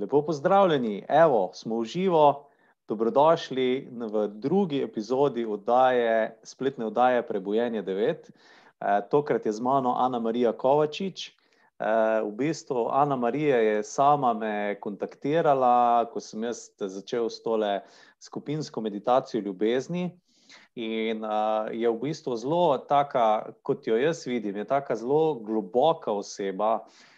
[0.00, 2.44] Lepo pozdravljeni, evo, smo v živo,
[2.88, 8.14] dobrodošli v drugi epizodi oddaje, spletne oddaje Prebojenje 9.
[8.14, 11.26] E, tokrat je z mano Ana Marija Kovačič.
[11.28, 11.32] E,
[12.22, 17.80] v bistvu Ana Marija je sama me kontaktirala, ko sem jaz začel s tole
[18.20, 20.12] skupinsko meditacijo ljubezni.
[20.78, 26.12] In uh, je v bistvu zelo taka, kot jo jaz vidim, je taka zelo globoka
[26.12, 27.06] oseba, uh,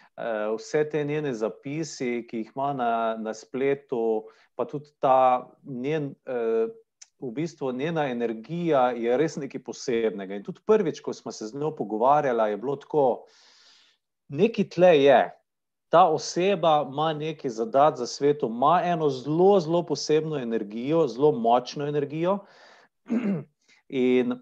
[0.55, 6.67] vse te njene zapisi, ki jih ima na, na spletu, pa tudi ta njen, eh,
[7.21, 10.35] v bistvu njena energija je res nekaj posebnega.
[10.35, 13.05] In tudi prvič, ko smo se z njo pogovarjali, je bilo tako,
[14.29, 15.21] neki tle je.
[15.91, 21.87] Ta oseba ima nekaj zadat za svet, ima eno zelo, zelo posebno energijo, zelo močno
[21.87, 22.39] energijo.
[23.89, 24.39] In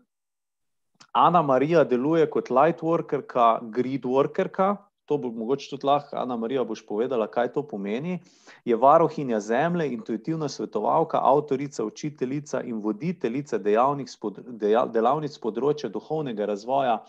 [1.11, 4.75] Ana Marija deluje kot light workerka, grid workerka,
[5.09, 8.19] to bo mogoče tudi lahko, Ana Marija, boš povedala, kaj to pomeni.
[8.65, 16.99] Je varohinja zemlje, intuitivna svetovalka, avtorica, učiteljica in voditeljica delavnic področja duhovnega razvoja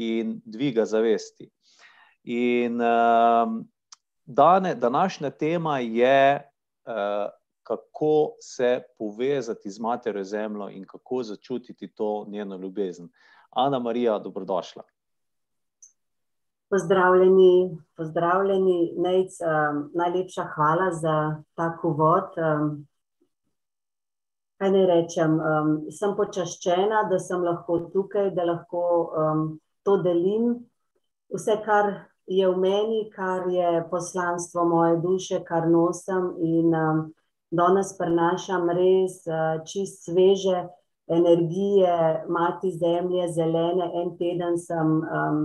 [0.00, 1.50] in dviga zavesti.
[2.24, 3.60] In uh,
[4.24, 6.40] dane, današnja tema je,
[6.88, 7.28] uh,
[7.62, 13.08] kako se povezati z materjo zemljo in kako začutiti to njeno ljubezen.
[13.50, 14.82] Ana Marija, dobrodošla.
[16.70, 22.36] Pozdravljeni, pozdravljeni, Nejc, um, najlepša hvala za ta uvod.
[22.36, 22.86] Um,
[24.60, 25.38] kaj naj rečem?
[25.40, 29.44] Um, sem počaščena, da sem lahko tukaj, da lahko um,
[29.82, 30.50] to delim.
[31.32, 31.88] Vse, kar
[32.28, 37.00] je v meni, kar je poslanstvo moje duše, kar nosim in um,
[37.48, 40.66] danes prenašam res uh, čist sveže
[41.08, 41.96] energije,
[42.28, 43.88] mati zemlje, zelene.
[44.02, 45.00] En teden sem.
[45.08, 45.40] Um,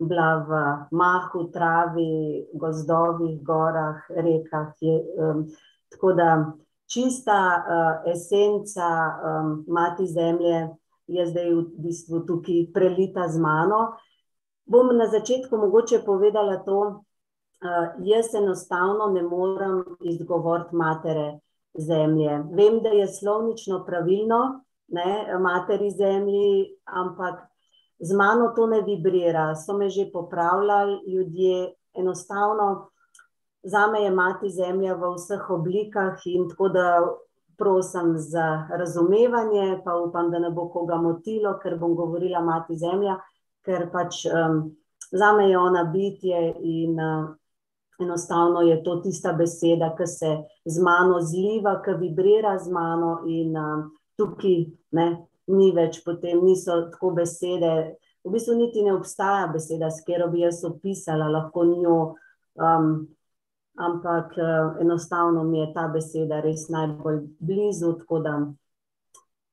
[0.00, 0.50] bila v
[0.96, 4.72] mahu, travi, gozdovih, gorah, rekah.
[4.80, 5.46] Je, um,
[5.92, 6.52] tako da
[6.92, 10.68] čista uh, esenca um, mati zemlje
[11.06, 14.00] je zdaj v bistvu tukaj prelita z mano.
[14.64, 21.40] Bom na začetku mogoče povedala to, uh, jaz enostavno ne morem izgovoriti matere
[21.74, 22.42] zemlje.
[22.54, 27.49] Vem, da je slovnično pravilno, ne, materi zemlji, ampak
[28.00, 32.90] z mano to ne vibrira, so me že popravljali ljudje, enostavno
[33.62, 37.08] za me je mati zemlja v vseh oblikah in tako da
[37.58, 43.18] prosim za razumevanje, pa upam, da ne bo koga motilo, ker bom govorila mati zemlja,
[43.64, 44.70] ker pač um,
[45.12, 47.28] za me je ona bitje in uh,
[48.00, 50.30] enostavno je to tista beseda, ki se
[50.64, 53.84] z mano zliva, ki vibrira z mano in uh,
[54.16, 54.64] tukaj
[54.96, 55.08] ne,
[55.50, 57.96] ni več, potem niso tako besede.
[58.24, 61.98] V bistvu niti ne obstaja beseda, s katero bi jaz opisala, lahko njo.
[62.60, 63.08] Um,
[63.80, 67.94] ampak uh, enostavno mi je ta beseda res najbolj blizu.
[68.02, 68.34] Tako da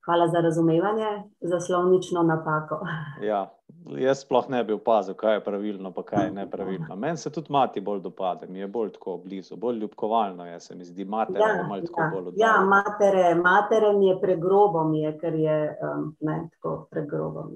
[0.08, 2.82] hvala za razumevanje, za slovnično napako.
[3.22, 3.48] Ja,
[3.96, 6.96] jaz sploh ne bi opazil, kaj je pravilno, pa kaj je nepravilno.
[6.96, 10.76] Meni se tudi mati bolj dopade, mi je bolj tako blizu, bolj ljubkovalno je, se
[10.76, 12.54] mi zdi, matere ja, je malo tako ja, bolj oddaljeno.
[12.54, 17.50] Ja, matere, matere mi je pregrobo, mi je, ker je um, ne, tako pregrobo.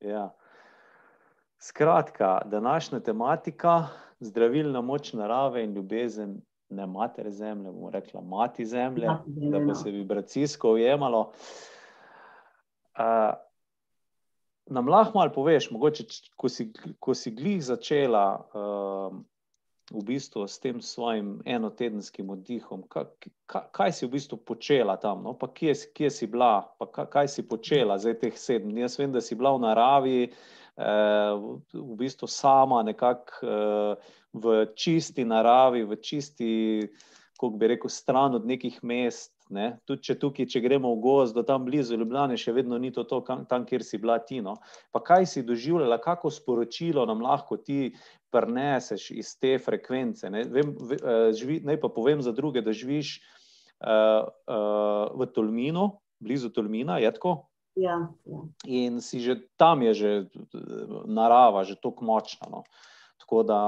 [0.00, 0.30] Ja.
[1.58, 3.86] Skratka, današnja tematika,
[4.20, 9.58] zdravilna moč narave in ljubezen ne matere zemlje, bomo rekla mati zemlje, mati zemlje da
[9.58, 9.74] bi no.
[9.74, 11.20] se vibracijsko ujemalo.
[12.98, 13.49] Uh,
[14.70, 19.16] nam lahko malo poveš, mogoče, ko si, ko si glih začela uh,
[19.90, 23.10] v bistvu s tem svojim enotedenskim oddihom, kaj,
[23.46, 25.34] kaj si v bistvu počela tam, no?
[25.34, 28.86] pa kje, kje si bila, pa kaj si počela za teh sedem dni.
[28.86, 35.26] Jaz vem, da si bila v naravi, uh, v bistvu sama, nekako uh, v čisti
[35.26, 36.52] naravi, v čisti,
[37.34, 39.34] kako bi rekel, stran od nekih mest.
[39.50, 39.66] Ne?
[39.88, 43.04] Tudi če tukaj, če gremo v gozd, do tam blizu Ljubljana, še vedno ni to,
[43.08, 44.40] to tam, kjer si bila ti.
[44.44, 44.56] No?
[44.94, 47.90] Pa kaj si doživljala, kako sporočilo nam lahko ti
[48.34, 50.30] preneseš iz te frekvence?
[50.30, 55.90] Vem, uh, živi, naj pa povem za druge, da živiš uh, uh, v Tolminu,
[56.22, 57.40] blizu Tolmina, je tako?
[57.78, 57.96] Ja,
[58.26, 58.40] ja.
[58.66, 60.10] In si že tam je že
[61.06, 62.50] narava, že tako močna.
[62.50, 62.62] No?
[62.66, 62.88] Uh,
[63.20, 63.60] Tako da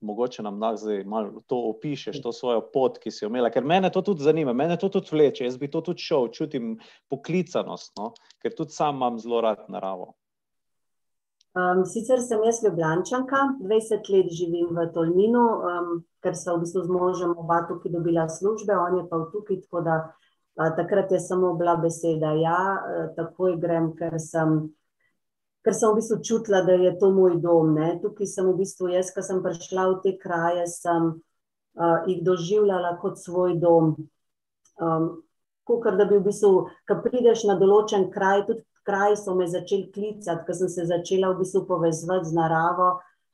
[0.00, 3.64] mogoče nam da zdaj malo to opišeš, to svojo pot, ki si jo imela, ker
[3.64, 5.44] mene to tudi zanima, mene to tudi vleče.
[5.44, 6.78] Jaz bi to tudi šel, čutim
[7.12, 8.14] poklicanost, no?
[8.42, 10.14] ker tudi sam imam zelo rad naravo.
[11.56, 15.86] Um, sicer sem jaz Ljubljančanka, 20 let živim v Tolminu, um,
[16.20, 19.80] ker sem v bistvu z možem oba tukaj dobila službe, on je pa tukaj, tako
[19.86, 24.66] da uh, takrat je samo bila beseda ja, uh, takoj grem, ker sem
[25.66, 27.74] ker sem v bistvu čutila, da je to moj dom.
[27.74, 27.96] Ne.
[27.98, 32.94] Tukaj sem v bistvu jaz, ki sem prišla v te kraje, sem uh, jih doživljala
[33.02, 33.96] kot svoj dom.
[34.78, 35.08] Um,
[35.66, 39.90] Kukor, da bi v bistvu, ko prideš na določen kraj, tudi kraj so me začeli
[39.90, 42.92] klicati, ko sem se začela v bistvu povezati z naravo.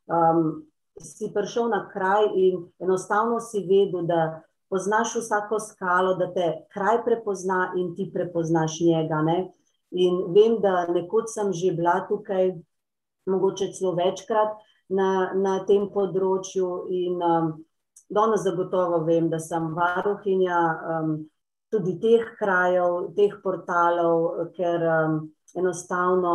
[0.09, 0.65] Um,
[0.97, 4.41] si prišel na kraj in enostavno si vedel, da
[4.73, 9.21] poznaš vsako skalo, da te kraj prepozna in ti prepoznaš njega.
[9.21, 9.53] Ne?
[9.93, 12.55] In vem, da nekoč sem že bila tukaj,
[13.29, 14.57] mogoče celo večkrat
[14.89, 17.53] na, na tem področju, in um,
[18.09, 20.63] danes zagotovo vem, da sem varuhinja.
[20.97, 21.15] Um,
[21.73, 25.15] Tudi teh krajev, teh portalov, ker um,
[25.57, 26.33] enostavno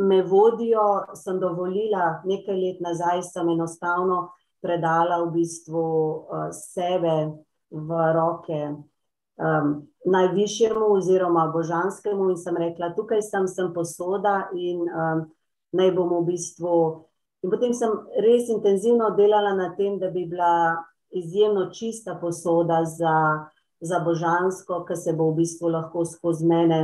[0.00, 1.12] me vodijo.
[1.12, 4.30] Sem dovolila nekaj let nazaj, sem enostavno
[4.64, 7.16] predala v bistvu uh, sebe
[7.68, 8.62] v roke
[9.36, 15.26] um, najvišjemu oziroma božanskemu in sem rekla, tukaj sem, sem posoda in um,
[15.72, 16.76] naj bom v bistvu.
[17.44, 17.92] In potem sem
[18.22, 20.76] res intenzivno delala na tem, da bi bila
[21.14, 23.46] izjemno čista posoda za,
[23.80, 26.80] za božansko, ki se bo v bistvu lahko skozi mene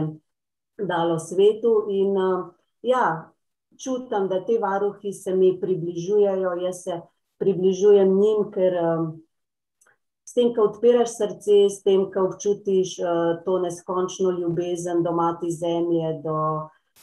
[0.78, 1.86] dalo svetu.
[1.90, 2.52] In uh,
[2.82, 3.32] ja,
[3.78, 7.00] čutim, da te varuhi se mi približujejo, jaz se
[7.42, 9.06] približujem njim, ker um,
[10.32, 15.50] s tem, ko odpiraš srce, s tem, ko občutiš uh, to neskončno ljubezen do mati
[15.52, 16.38] zemlje, do,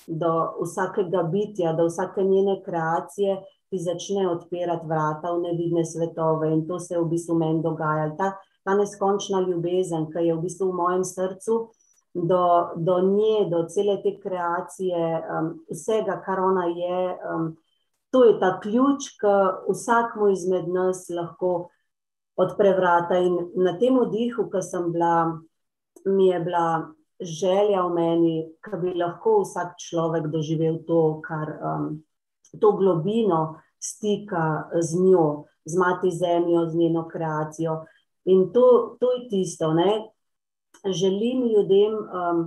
[0.08, 0.32] do
[0.64, 3.38] vsakega bitja, do vsake njene kreacije.
[3.70, 8.16] Ti začne odpirati vrata v nevidne svetove, in to se je v bistvu meni dogajalo.
[8.18, 8.32] Ta,
[8.66, 11.62] ta neskončna ljubezen, ki je v bistvu v mojem srcu,
[12.14, 12.44] do,
[12.82, 17.02] do nje, do cele te kreacije, um, vsega, kar ona je.
[17.14, 17.52] Um,
[18.10, 19.38] to je ta ključ, ki
[19.70, 21.70] vsakmu izmed nas lahko
[22.40, 23.20] odpre vrata.
[23.20, 25.40] In na tem odihu, ki sem bila,
[26.06, 26.66] mi je bila
[27.20, 31.90] želja v meni, da bi lahko vsak človek doživel to, kar um,
[32.60, 37.84] to globino stika z njo, z mati zemljo, z njeno kreacijo.
[38.26, 40.08] In to, to je tisto, ne,
[40.86, 42.46] želim ljudem um,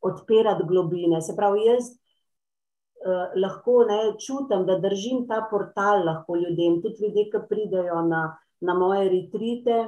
[0.00, 1.20] odpirati globine.
[1.22, 7.28] Se pravi, jaz uh, lahko ne, čutim, da držim ta portal lahko ljudem, tudi ljudje,
[7.32, 8.22] ki pridejo na,
[8.60, 9.86] na moje retrite.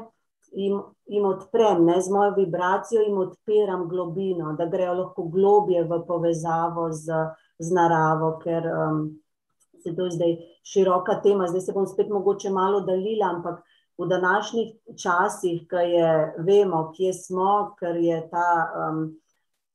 [0.52, 6.00] In jim odprem, ne, z mojo vibracijo jim odpiram globino, da grejo lahko globje v
[6.06, 7.20] povezavo z,
[7.58, 9.04] z naravo, ker um,
[9.82, 10.36] se to je zdaj
[10.66, 11.46] široka tema.
[11.46, 13.62] Zdaj se bom spet mogoče malo dalila, ampak
[13.98, 19.02] v današnjih časih, ki je, vemo, kje smo, ker je ta um,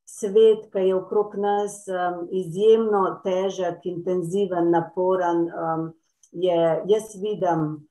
[0.06, 5.92] svet, ki je okrog nas um, izjemno težek, intenziven, naporen, um,
[6.32, 6.58] je,
[6.90, 7.86] jaz vidim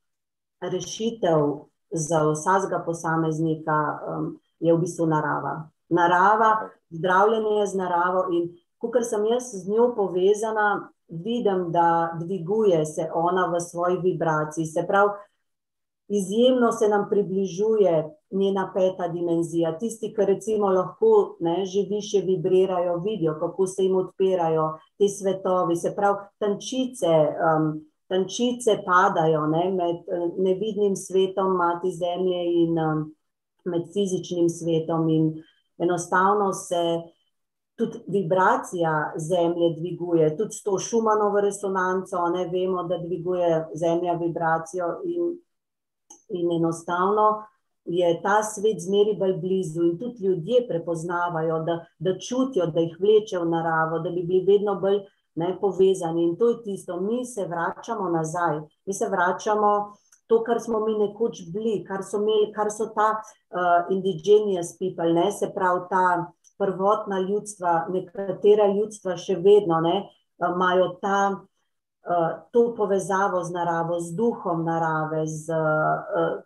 [0.61, 3.79] rešitev za vsakega posameznika,
[4.09, 5.71] um, je v bistvu narava.
[5.89, 8.49] Narava, zdravljenje z naravo in
[8.93, 14.67] ker sem jaz z njo povezana, vidim, da dviguje se ona v svoji vibraciji.
[14.67, 15.11] Se pravi,
[16.09, 19.79] izjemno se nam približuje njena peta dimenzija.
[19.79, 25.77] Tisti, ki recimo lahko ne, že više vibrirajo, vidijo, kako se jim odpirajo ti svetovi,
[25.77, 27.12] se pravi, tančice.
[27.41, 29.97] Um, Tančice padajo ne, med
[30.39, 33.05] nevidnim svetom, mati zemlje, in um,
[33.65, 35.31] med fizičnim svetom, in
[35.79, 36.83] enostavno se
[37.75, 42.29] tudi vibracija zemlje dviguje, tudi s to šumanovo resonanco.
[42.35, 45.34] Ne vemo, da dviguje zemlja vibracijo, in
[46.29, 47.46] in enostavno
[47.84, 52.96] je ta svet zmeri bolj blizu, in tudi ljudje prepoznavajo, da, da čutijo, da jih
[53.01, 55.03] vleče v naravo, da bi bili vedno bolj
[55.41, 56.24] ne, povezani.
[56.29, 59.74] In to je tisto, mi se vračamo nazaj, mi se vračamo.
[60.26, 65.12] To, kar smo mi nekoč bili, kar so, imeli, kar so ta uh, indigenous people,
[65.12, 66.05] ne, se pravi ta
[66.58, 69.98] prvotna ljudstva, nekatera ljudstva še vedno ne,
[70.41, 71.19] imajo ta
[72.05, 76.36] Eh, to povezavo z naravo, z duhom narave, z uh,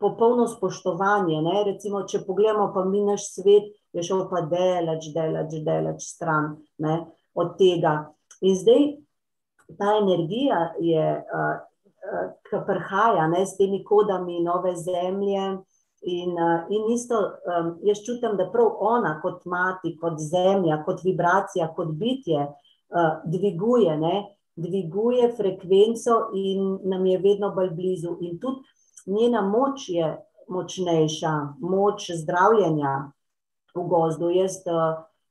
[0.00, 1.42] popolno spoštovanje.
[1.44, 1.64] Ne?
[1.68, 6.96] Recimo, če pogledamo, pa mi naš svet je šel pa delač, delač, delač stran ne?
[7.34, 8.12] Od tega.
[8.40, 8.86] In zdaj
[9.78, 11.58] ta energija je, uh,
[12.10, 13.44] uh, ki prihaja ne?
[13.46, 15.58] s temi kodami nove zemlje.
[16.00, 21.04] In, uh, in isto, um, jaz čutim, da prav ona, kot mati, kot zemlja, kot
[21.04, 23.96] vibracija, kot bitje, uh, dviguje.
[23.96, 24.36] Ne?
[24.60, 28.16] dviguje frekvenco in nam je vedno bolj blizu.
[28.20, 28.60] In tudi
[29.06, 30.16] njena moč je
[30.48, 33.12] močnejša, moč zdravljenja
[33.74, 34.30] v gozdu.
[34.30, 34.60] Jaz,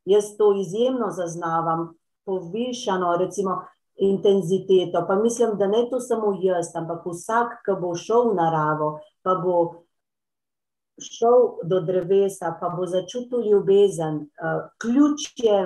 [0.06, 1.94] jaz to izjemno zaznavam,
[2.26, 3.62] povišano, recimo,
[3.96, 5.06] intenziteto.
[5.08, 9.36] Pa mislim, da ne to samo jaz, ampak vsak, ki bo šel v naravo, pa
[9.36, 9.86] bo.
[11.00, 14.26] Šel do drevesa, pa bo začutil ljubezen.
[14.84, 15.60] Ključ je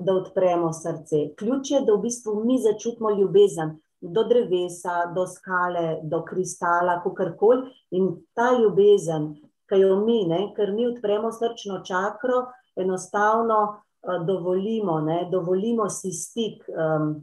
[0.00, 1.34] da odpremo srce.
[1.36, 3.76] Ključ je, da v bistvu mi začutimo ljubezen.
[4.00, 7.68] do drevesa, do skale, do kristala, kakorkoli.
[7.90, 9.34] In ta ljubezen,
[9.68, 12.46] ki jo mi, ne, ker mi odpremo srčno čakro,
[12.76, 16.64] enostavno uh, dovolimo, ne, dovolimo si stik.
[16.68, 17.20] Um,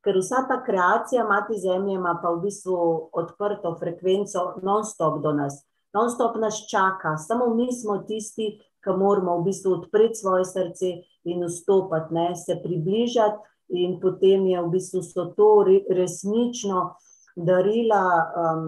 [0.00, 2.76] ker vsa ta kreacija Mati Zemlje ima pa v bistvu
[3.12, 5.60] odprto frekvenco, non-stop do nas,
[5.92, 10.92] non-stop nas čaka, samo mi smo tisti, ki moramo v bistvu odpreti svoje srce
[11.28, 16.94] in vstopiti, ne, se približati, in potem je v bistvu so to resnično
[17.36, 18.64] darila um,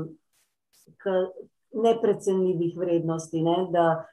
[1.73, 3.43] neprecenljivih vrednosti.
[3.43, 4.05] Ne, da,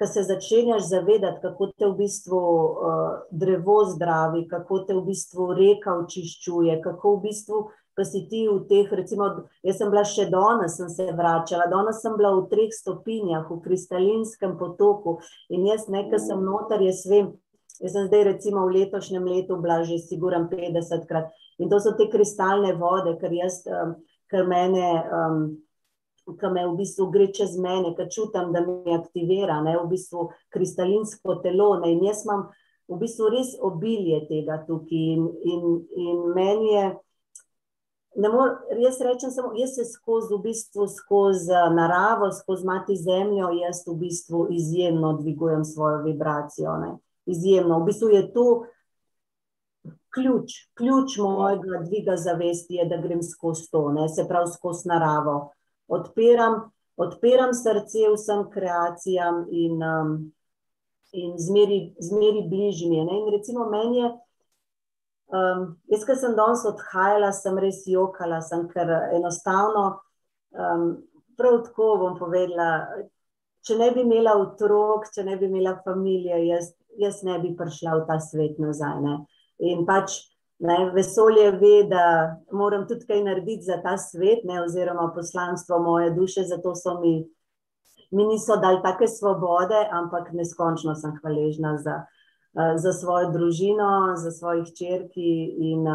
[0.00, 5.50] ko se začenjaš zavedati, kako te v bistvu uh, drevo zdravi, kako te v bistvu
[5.58, 7.60] reka očiščuje, kako v bistvu.
[7.98, 9.26] Pa si ti v teh, recimo,
[9.66, 13.58] jaz sem bila še danes, sem se vračala, danes sem bila v treh stopinjah, v
[13.60, 15.18] kristalinskem potoku
[15.52, 17.34] in jaz nekaj sem noter, jaz vem,
[17.82, 21.28] jaz sem zdaj recimo v letošnjem letu bila že siguran 50 krat
[21.60, 23.98] in to so te kristalne vode, ker jaz, um,
[24.32, 24.86] ker mene.
[25.10, 25.42] Um,
[26.38, 30.28] ki me v bistvu gre čez mene, ki čutim, da me aktivira, ne, v bistvu
[30.54, 31.74] kristalinsko telo.
[31.82, 32.48] Ne, in jaz imam
[32.90, 35.04] v bistvu res obilje tega tukaj.
[35.14, 36.86] In, in, in meni je,
[38.32, 43.84] mor, jaz rečem samo, jaz se skozi, v bistvu, skozi naravo, skozi mati zemljo, jaz
[43.86, 46.76] v bistvu izjemno dvigujem svojo vibracijo.
[46.82, 46.98] Ne.
[47.26, 47.80] Izjemno.
[47.80, 48.50] V bistvu je to.
[50.10, 55.52] Ključ, ključ mojega dviga zavesti je, da grem skozi to, ne, se pravi skozi naravo
[55.90, 56.70] odpiram,
[57.00, 60.16] odpiram srce vsem kreacijam in, um,
[61.12, 63.02] in zmeri, zmeri bližnje.
[63.02, 64.10] In recimo meni je,
[65.34, 69.86] um, jaz, ki sem danes odhajala, sem res jokala, sem, ker enostavno,
[70.54, 70.90] um,
[71.38, 72.70] prav tako bom povedala,
[73.66, 77.98] če ne bi imela otrok, če ne bi imela družine, jaz, jaz ne bi prišla
[77.98, 79.00] v ta svet nazaj.
[79.04, 79.16] Ne?
[79.70, 80.20] In pač
[80.60, 86.10] Ne, vesolje ve, da moram tudi kaj narediti za ta svet, ne, oziroma poslanstvo moje
[86.10, 87.14] duše, zato so mi,
[88.10, 91.96] mi niso dali take svobode, ampak neskončno sem hvaležna za,
[92.76, 95.32] za svojo družino, za svojih črki.
[95.70, 95.88] In,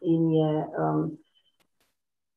[0.00, 1.04] in je, um,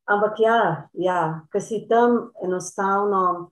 [0.06, 1.22] ampak ja, ja
[1.52, 3.52] ker si tam enostavno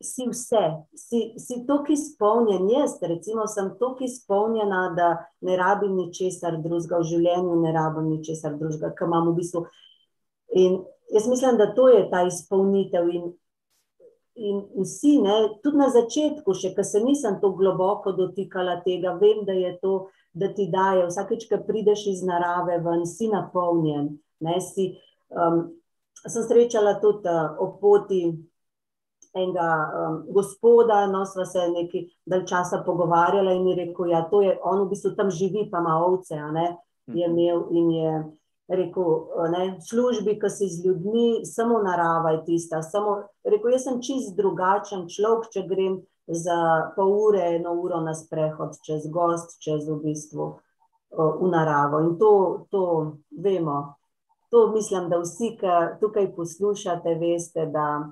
[0.00, 0.64] si vse,
[0.94, 2.68] si, si tako izpolnjen.
[2.70, 5.08] Jaz, recimo, sem tako izpolnjena, da
[5.40, 9.64] ne rabim ničesar drugega v življenju, ne rabim ničesar drugega, kar imam v bistvu.
[10.58, 10.78] In
[11.12, 13.08] jaz mislim, da to je ta izpolnitev.
[13.10, 13.32] In,
[14.38, 19.42] in vsi, ne, tudi na začetku, še ko se nisem tako globoko dotikala tega, vem,
[19.48, 19.96] da je to,
[20.38, 24.12] da ti daje, vsakeč, ko prideš iz narave, ven, si napolnjen.
[24.46, 24.92] Ne, si,
[25.34, 25.64] um,
[26.22, 28.22] sem srečala tudi uh, ob poti
[29.34, 34.42] enega um, gospoda, no, sva se nekaj dalj časa pogovarjala in mi rekel, ja, to
[34.42, 36.68] je, on v bistvu tam živi, pa ima ovce, a ne,
[37.06, 37.38] je mhm.
[37.38, 38.12] imel in je
[38.68, 39.08] rekel,
[39.52, 44.36] ne, službi, ki si z ljudmi, samo narava je tista, samo, rekel, jaz sem čist
[44.36, 46.58] drugačen človek, če grem za
[46.96, 50.56] pol ure, eno uro na sprehod, čez gost, čez v bistvu
[51.10, 52.82] v naravo in to, to
[53.30, 53.94] vemo,
[54.50, 58.10] to mislim, da vsi, ki tukaj poslušate, veste, da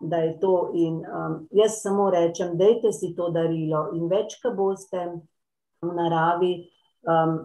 [0.00, 0.70] da je to.
[0.74, 3.88] In um, jaz samo rečem, dajte si to darilo.
[3.96, 5.04] In več, ko boste
[5.82, 6.54] v naravi,
[7.08, 7.38] um,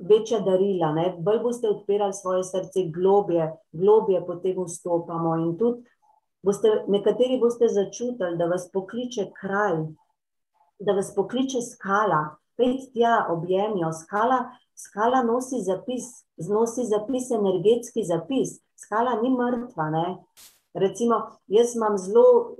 [0.00, 1.14] večja darila, ne?
[1.18, 5.36] bolj boste odpirali svoje srce, globje, globje potem vstopamo.
[5.36, 5.82] In tudi
[6.42, 9.84] boste, nekateri boste začutili, da vas pokliče kraj,
[10.80, 12.36] da vas pokliče skala.
[12.56, 14.42] Pet tja objemijo, skala,
[14.76, 18.58] skala nosi zapis, nosi zapis, energetski zapis.
[18.76, 20.06] Skala ni mrtva, ne?
[20.74, 22.56] Recimo, jaz imam zelo,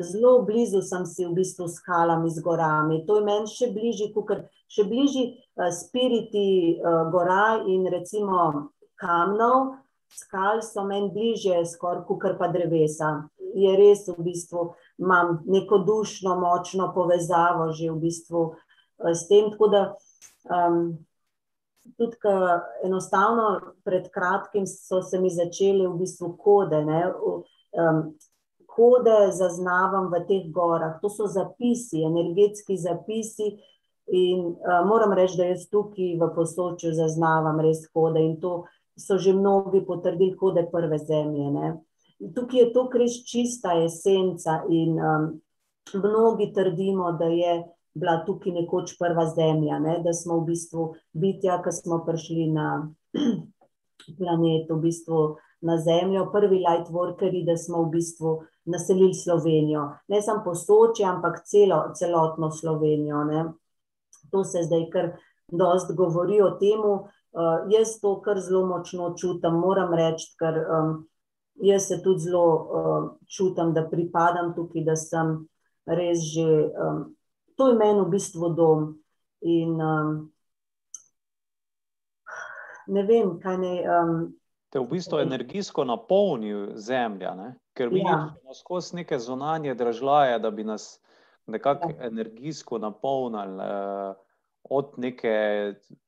[0.00, 3.00] zelo blizu, sem si v bistvu s skalami, z gorami.
[3.08, 8.68] To je meni še bližje, kot še bližje uh, spiriti uh, gora in recimo
[9.00, 9.78] kamnov,
[10.12, 13.30] skal so meni bližje, skoraj kot pa drevesa.
[13.56, 19.48] Je res, v bistvu imam neko dušno, močno povezavo že v bistvu uh, s tem.
[19.56, 19.82] Tako da
[20.52, 20.98] um,
[21.96, 22.16] tudi
[22.84, 26.84] enostavno pred kratkim so se mi začeli v bistvu kode.
[26.84, 27.02] Ne,
[27.72, 28.02] um,
[28.66, 33.56] kode zaznavam v teh gorah, to so zapisi, energetski zapisi.
[34.08, 38.64] In uh, moram reči, da jaz tukaj v posočju zaznavam res kode in to
[38.98, 41.50] so že mnogi potrdili, kode prve zemlje.
[41.52, 41.74] Ne.
[42.34, 45.28] Tukaj je to res čista esenca in um,
[45.94, 47.64] mnogi trdimo, da je
[47.94, 49.98] bila tukaj nekoč prva zemlja, ne?
[50.04, 52.68] da smo v bistvu bitja, ki smo prišli na
[54.18, 55.22] planet, v bistvu
[55.60, 59.88] na zemljo, prvi lightworkeri, da smo v bistvu naselili Slovenijo.
[60.08, 63.24] Ne samo posoče, ampak celo, celotno Slovenijo.
[63.24, 63.44] Ne?
[64.30, 65.10] To se zdaj kar
[65.52, 66.80] dost govori o tem.
[66.80, 70.94] Uh, jaz to kar zelo močno čutim, moram reči, ker um,
[71.62, 75.34] jaz se tudi zelo uh, čutim, da pripadam tukaj, da sem
[75.86, 77.02] res že, um,
[77.58, 78.92] to je meni v bistvu dom.
[79.42, 80.12] In um,
[82.86, 83.72] ne vem, kaj ne.
[83.82, 84.14] Um,
[84.70, 87.52] Te v bistvu energijsko napolni zemlja, ne?
[87.78, 88.14] ker mi ja.
[88.14, 90.98] imamo skozi neke zunanje držaje, da bi nas
[91.46, 92.06] nekako ja.
[92.06, 94.16] energijsko napolnili uh,
[94.70, 95.36] od neke.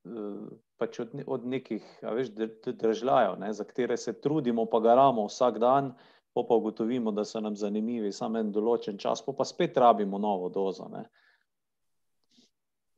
[0.05, 2.31] Uh, Pač od, od nekih veš,
[2.65, 5.91] držav, ne, za katere se trudimo, pa garamo vsak dan,
[6.33, 10.17] pa, pa ugotovimo, da so nam zanimivi samo en določen čas, pa, pa spet rabimo
[10.17, 10.89] novo dozo.
[10.89, 11.03] Ne.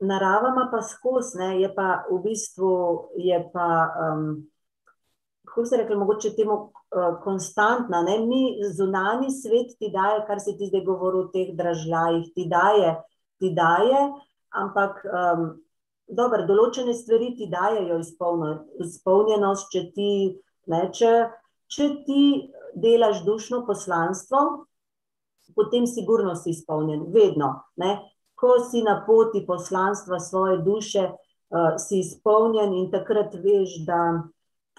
[0.02, 2.72] Narava ima pa skozi, je pa v bistvu,
[3.22, 3.68] je pa
[4.02, 4.24] um,
[5.52, 8.02] kako se reče, mogoče temu uh, konstantna.
[8.02, 8.18] Ne?
[8.26, 8.42] Mi
[8.76, 12.96] zunani svet ti daje, kar se ti zdaj govori o teh dražljajih, ti daje,
[13.38, 14.00] ti daje,
[14.50, 15.44] ampak um,
[16.08, 20.10] dobro, določene stvari ti dajo izpolnjenost, če ti,
[20.72, 21.12] ne, če,
[21.68, 22.24] če ti
[22.74, 24.42] delaš dušno poslanstvo,
[25.56, 27.52] potem sigurno si izpolnjen, vedno.
[27.76, 27.98] Ne?
[28.42, 34.02] Ko si na poti poslanstva svoje duše, uh, si izpolnjen in takrat veš, da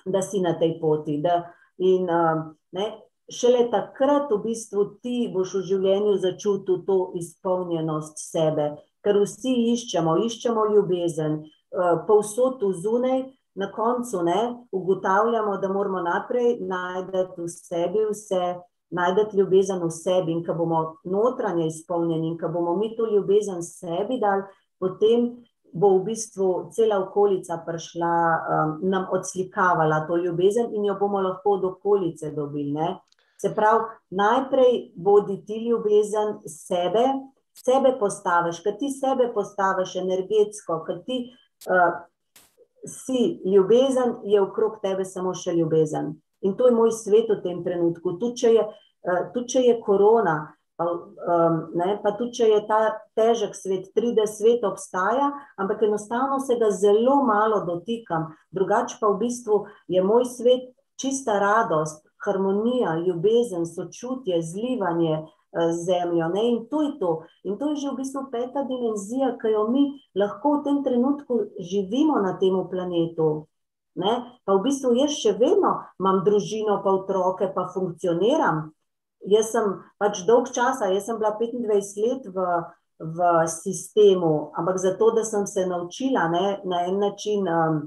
[0.05, 1.17] da si na tej poti.
[1.17, 1.43] Da,
[1.77, 2.88] in uh, ne,
[3.32, 10.17] šele takrat, v bistvu, ti boš v življenju začutil to izpolnjenost sebe, ker vsi iščemo,
[10.27, 13.24] iščemo ljubezen, uh, povsod v zunaj.
[13.53, 14.39] Na koncu ne,
[14.74, 18.55] ugotavljamo, da moramo najprej najti v sebi vse,
[18.94, 20.32] najti ljubezen v sebi.
[20.32, 24.46] In ko bomo notranje izpolnjeni, in ko bomo mi to ljubezen sebi dali,
[24.80, 25.32] potem
[25.74, 31.58] bo v bistvu cela okolica prišla, um, nam odslikavala to ljubezen in jo bomo lahko
[31.58, 32.72] od okolice dobili.
[32.72, 33.00] Ne?
[33.42, 37.04] Se pravi, najprej bodi ti ljubezen sebe,
[37.58, 41.26] sebe postaviš, ker ti sebe postaviš energetsko, ker ti
[41.66, 41.98] uh,
[42.86, 46.14] si ljubezen, je okrog tebe samo še ljubezen.
[46.44, 48.18] In to je moj svet v tem trenutku.
[48.20, 50.38] Tudi če je, uh, tudi če je korona,
[50.82, 52.79] Um, ne, pa tudi, če je ta
[53.18, 55.29] težek svet, 3D svet obstaja,
[55.62, 58.32] ampak enostavno se ga zelo malo dotikam.
[58.51, 65.22] Drugače pa v bistvu je moj svet čista radost, harmonija, ljubezen, sočutje, zlivanje
[65.53, 66.32] z zemljo.
[66.34, 67.14] Ne, in to je to.
[67.46, 69.86] In to je že v bistvu peta dimenzija, ki jo mi
[70.18, 73.46] lahko v tem trenutku živimo na tem planetu.
[73.96, 74.14] Ne,
[74.46, 78.72] pa v bistvu jaz še vedno imam družino, pa otroke, pa funkcioniram.
[79.29, 79.68] Jaz sem
[80.01, 82.48] pač dolg časa, jaz sem bila 25 let v,
[83.00, 87.79] v sistemu, ampak zato, da sem se naučila ne, na en način um,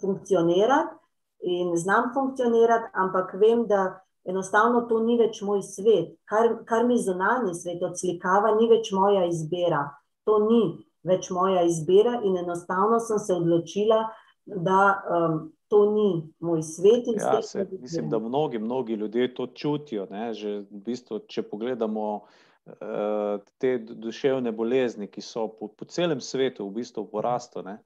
[0.00, 0.94] funkcionirati
[1.42, 6.14] in znam funkcionirati, ampak vem, da enostavno to ni več moj svet.
[6.30, 9.82] Kar, kar mi zunanji svet odslikava, ni več moja izbira.
[10.28, 10.62] To ni
[11.02, 14.04] več moja izbira in enostavno sem se odločila,
[14.46, 15.02] da.
[15.08, 17.06] Um, to ni moj svet.
[17.16, 20.06] Ja, se, mislim, da mnogi, mnogi ljudje to čutijo.
[20.32, 26.68] Že, v bistvu, če pogledamo uh, te duševne bolezni, ki so po, po celem svetu
[26.68, 27.78] v bistvu porastu, ne?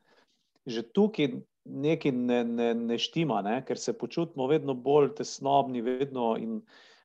[0.67, 1.31] že tukaj
[1.65, 3.61] nekaj ne, ne, ne štima, ne?
[3.67, 6.61] ker se počutimo vedno bolj tesnobni, vedno in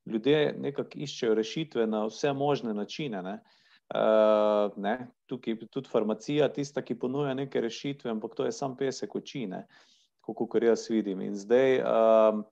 [0.05, 3.21] ljudje nekako iščejo rešitve na vse možne načine.
[3.21, 3.39] Ne?
[3.91, 8.77] Uh, ne, tukaj je tudi farmacija, tista, ki ponuja neke rešitve, ampak to je samo
[8.79, 9.43] pesek oči.
[9.51, 9.65] Uh,
[10.21, 11.21] kot jaz vidim.
[11.21, 12.43] In zdaj, um,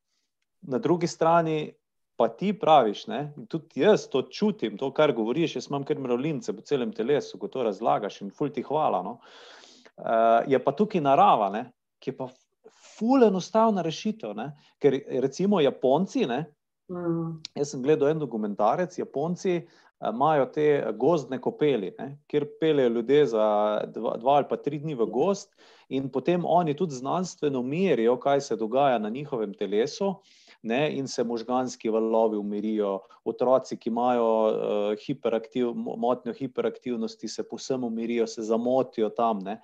[0.61, 1.73] na drugi strani,
[2.15, 6.53] pa ti praviš, ne, tudi jaz to čutim, to, kar govoriš, jaz imam kar mravljince
[6.55, 9.03] po celem telesu, ko to razlagaš in ful ti hvala.
[9.03, 9.19] No.
[9.97, 12.27] Uh, je pa tukaj narava, ne, ki je pa
[12.97, 14.35] ful enostavna rešitev.
[14.35, 16.43] Ne, ker recimo Japonci, ne,
[16.91, 17.29] mm.
[17.55, 19.61] jaz sem gledal en dokumentarec, Japonci.
[19.99, 23.45] Imajo te gozdne kopeli, ne, kjer pelejo ljudje za
[23.91, 25.51] dva, dva ali pa tri dni v gost,
[25.89, 30.15] in potem oni tudi znanstveno merijo, kaj se dogaja na njihovem telesu.
[30.61, 37.87] Ne, in se možganski valovi umirijo, otroci, ki imajo uh, hiperaktiv, motnjo hiperaktivnosti, se posebno
[37.87, 39.61] umirijo, se zamotijo tam, ne,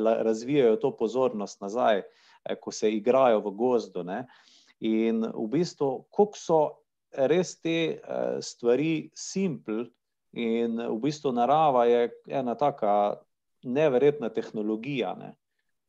[0.00, 4.02] razvijajo to pozornost nazaj, eh, ko se igrajo v gozdu.
[4.02, 4.24] Ne.
[4.80, 6.62] In v bistvu, kako so
[7.30, 9.88] res te uh, stvari simple,
[10.34, 13.20] in v bistvu narava je ena taka
[13.62, 15.14] neverjetna tehnologija.
[15.18, 15.34] Ne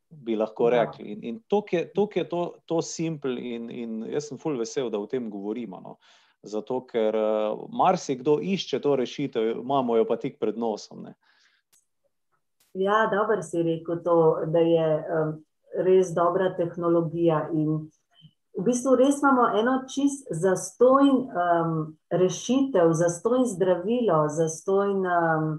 [0.09, 0.83] bi lahko ja.
[0.83, 1.11] rekli.
[1.11, 4.99] In, in to je, je to, to simpel, in, in jaz sem fulj vesel, da
[4.99, 5.81] o tem govorimo.
[5.83, 5.97] No.
[6.45, 11.07] Zato, ker uh, marsikdo išče to rešitev, imamo jo pa tik pred nosom.
[11.07, 11.15] Ne.
[12.73, 15.35] Ja, dobro si rekel, to, da je um,
[15.87, 17.47] res dobra tehnologija.
[18.55, 24.99] V bistvu res imamo eno čist zastojn um, rešitev, zastojn zdravilo, zastojn.
[25.05, 25.55] Um,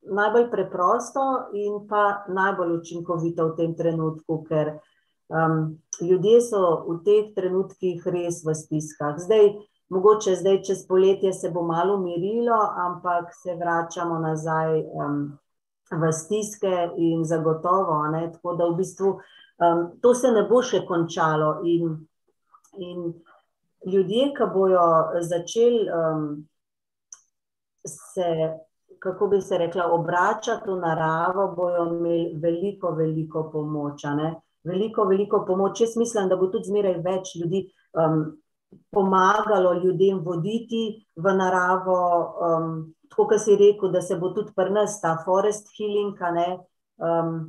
[0.00, 4.78] najbolj preprosto in pa najbolj učinkovito v tem trenutku, ker
[5.30, 9.14] Um, ljudje so v teh trenutkih res v stiskah.
[9.14, 9.52] Zdaj,
[9.94, 15.38] mogoče zdaj čez poletje se bo malo umirilo, ampak se vračamo nazaj um,
[15.90, 18.02] v stiske in zagotovo.
[18.10, 18.32] Ne?
[18.32, 21.60] Tako da v bistvu um, to se ne bo še končalo.
[21.62, 21.94] In,
[22.78, 23.12] in
[23.86, 24.86] ljudje, ki bojo
[25.20, 26.26] začeli um,
[27.86, 28.58] se
[29.00, 34.02] kako bi se rekla, obračati v naravo, bojo imeli veliko, veliko pomoč.
[34.64, 35.80] Veliko, veliko pomoč.
[35.80, 37.62] Jaz mislim, da bo tudi zmeraj več ljudi
[37.96, 38.24] um,
[38.92, 42.00] pomagalo ljudem voditi v naravo.
[42.48, 42.74] Um,
[43.08, 46.48] tako, kot si rekel, da se bo tudi pri nas ta forest healing ne,
[47.00, 47.40] um,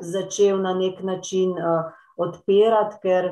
[0.00, 3.30] začel na nek način uh, odpirati, ker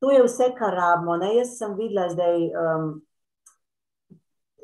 [0.00, 1.16] to je vse, kar rabimo.
[1.20, 1.34] Ne.
[1.36, 2.50] Jaz sem videla zdaj.
[2.56, 2.90] Um,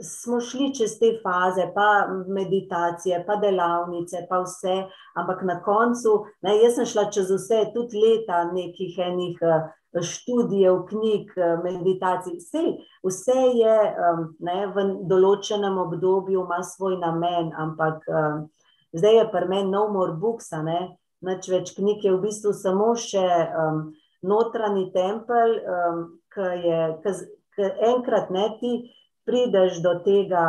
[0.00, 4.74] smo šli čez te faze, pa meditacije, pa delavnice, pa vse,
[5.16, 9.70] ampak na koncu, ne, jaz sem šla čez vse, tudi leta nekih enih eh,
[10.02, 12.36] študijev, knjig, eh, meditacij.
[12.36, 12.64] Vse,
[13.08, 13.76] vse je
[14.38, 18.04] ne, v določenem obdobju, ima svoj namen, ampak
[18.92, 22.92] zdaj je pri meni no more books, ne, nič več knjig je v bistvu samo
[23.00, 23.86] še um,
[24.26, 26.02] notranji tempelj, um,
[26.34, 26.80] ki je,
[27.56, 28.72] ki enkrat ne ti
[29.26, 30.44] prideš do tega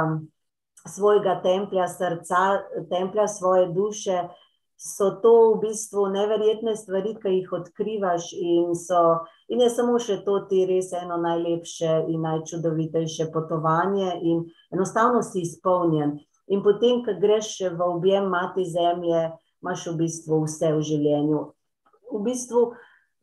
[0.87, 2.43] svojega templja srca,
[2.89, 4.27] templja svoje duše,
[4.77, 10.19] so to v bistvu neverjetne stvari, ki jih odkrivaš, in, so, in je samo še
[10.25, 16.19] to ti res eno najlepše in najčudovitejše potovanje, in enostavno si izpolnjen.
[16.53, 19.31] In potem, ko greš v objem mati zemlje,
[19.65, 21.41] imaš v bistvu vse v življenju.
[22.13, 22.61] V bistvu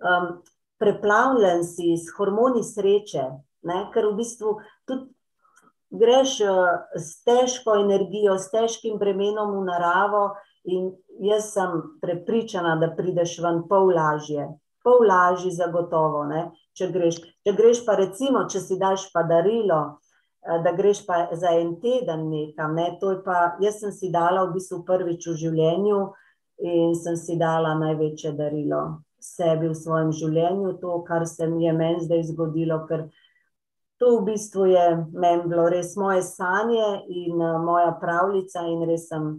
[0.05, 0.43] um,
[0.79, 3.25] preplavljen si s hormoni sreče,
[3.69, 3.79] ne?
[3.95, 5.09] ker v bistvu tudi
[5.95, 6.67] greš uh,
[6.99, 10.27] s težko energijo, s težkim bremenom v naravo,
[10.65, 14.49] in jaz sem prepričana, da prideš ven pol lažje,
[14.85, 16.25] pol lažje, zagotovo.
[16.75, 17.21] Če greš.
[17.47, 21.77] če greš, pa recimo, če si daš pa darilo, uh, da greš pa za en
[21.81, 22.75] teden nekam.
[22.75, 22.97] Ne?
[23.25, 26.05] Pa, jaz sem si dala v bistvu prvič v življenju
[26.65, 29.04] in sem si dala največje darilo.
[29.25, 33.07] Sebi v svojem življenju, to, kar se mi je meni zdaj zgodilo, ker
[33.97, 34.85] to v bistvu je
[35.17, 39.31] meni bilo res moje sanje in uh, moja pravljica, in res sem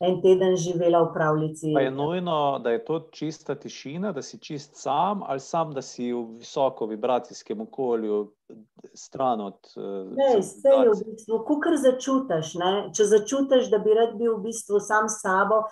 [0.00, 1.72] en teden živela v pravljici.
[1.74, 5.82] Pa je nujno, da je to čista tišina, da si čist sam, ali sam, da
[5.82, 8.22] si v visoko vibracijskem okolju,
[8.94, 9.58] stran od.
[10.16, 12.56] Ne, vse je v bistvu, kar začutiš.
[12.96, 15.66] Če začutiš, da bi rad bil v bistvu sam s sabo,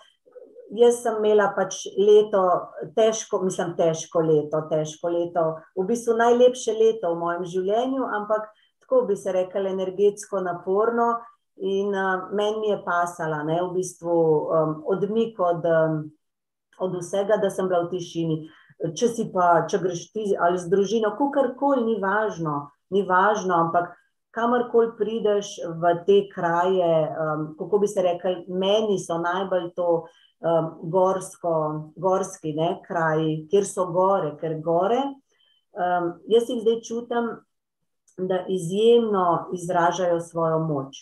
[0.71, 2.43] jaz sem imela pač leto,
[2.97, 5.45] težko, mislim, težko leto, težko leto,
[5.77, 8.49] v bistvu najlepše leto v mojem življenju, ampak
[8.85, 11.17] tako bi se rekel, energetsko naporno.
[11.59, 15.97] In uh, meni je pasala, ne, v bistvu um, odmik od, um,
[16.79, 18.37] od vsega, da sem bila v tišini.
[18.95, 23.91] Če si pa, če greš ti ali z družino, kakorkoli, ni važno, ni važno, ampak
[24.31, 30.28] kamorkoli prideš v te kraje, um, kako bi se rekel, meni so najbolj to uh,
[30.41, 31.55] um, gorsko,
[31.97, 35.03] gorski ne, kraji, kjer so gore, ker gore.
[35.79, 37.31] Um, jaz jih zdaj čutim,
[38.19, 40.97] da izjemno izražajo svojo moč.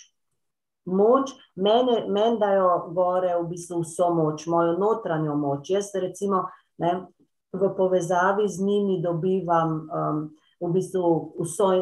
[0.85, 5.71] Moč, meni dajo gore v bistvu vso moč, mojo notranjo moč.
[5.71, 6.45] Jaz, recimo,
[6.79, 7.07] ne,
[7.53, 10.21] v povezavi z njimi dobivam um,
[10.61, 11.73] v bistvu vso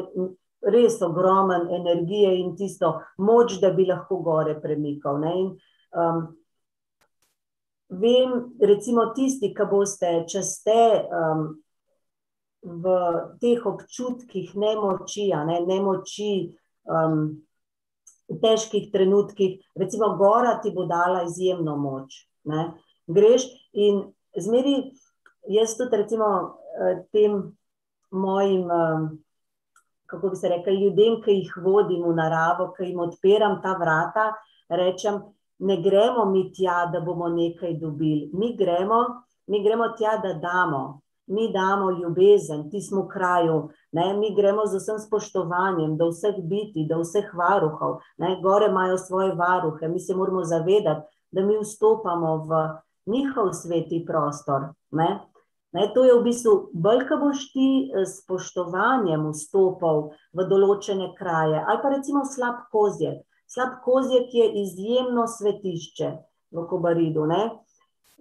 [0.64, 5.18] res ogromen energije in tisto moč, da bi lahko gore premikal.
[5.20, 5.50] Ne, in,
[5.98, 6.24] um,
[7.88, 11.46] vem, recimo tisti, ki boste, če ste um,
[12.64, 12.94] v
[13.42, 16.32] teh občutkih nemoči, ne, nemoči
[16.88, 17.36] um,
[18.28, 22.24] v težkih trenutkih, recimo gora ti bo dala izjemno moč.
[22.48, 22.72] Ne.
[23.06, 23.44] Greš
[23.76, 24.00] in
[24.36, 24.94] zmeri,
[25.52, 27.52] jaz tudi recimo eh, tem
[28.10, 29.06] mojim, um,
[30.06, 34.30] kako bi se rekel, ljudem, ki jih vodim v naravo, ki jim odpiram ta vrata,
[34.72, 35.20] rečem,
[35.64, 38.30] ne gremo mi tja, da bomo nekaj dobili.
[38.32, 39.00] Mi gremo,
[39.46, 41.00] mi gremo tja, da damo.
[41.26, 44.10] Mi damo ljubezen, ti smo v kraju, ne?
[44.16, 47.94] mi gremo z vsem spoštovanjem do vseh biti, do vseh varuhov.
[48.20, 48.34] Ne?
[48.42, 52.60] Gore imajo svoje varuhe, mi se moramo zavedati, da mi vstopamo v
[53.06, 54.68] njihov sveti prostor.
[54.90, 55.08] Ne?
[55.72, 55.88] Ne?
[55.94, 61.80] To je v bistvu, bolj, ko boš ti s spoštovanjem vstopal v določene kraje, ali
[61.80, 63.24] pa recimo slab kozjek.
[63.54, 66.10] Slab kozjek je izjemno svetišče
[66.50, 67.26] v Kobaridu.
[67.30, 67.42] Ne?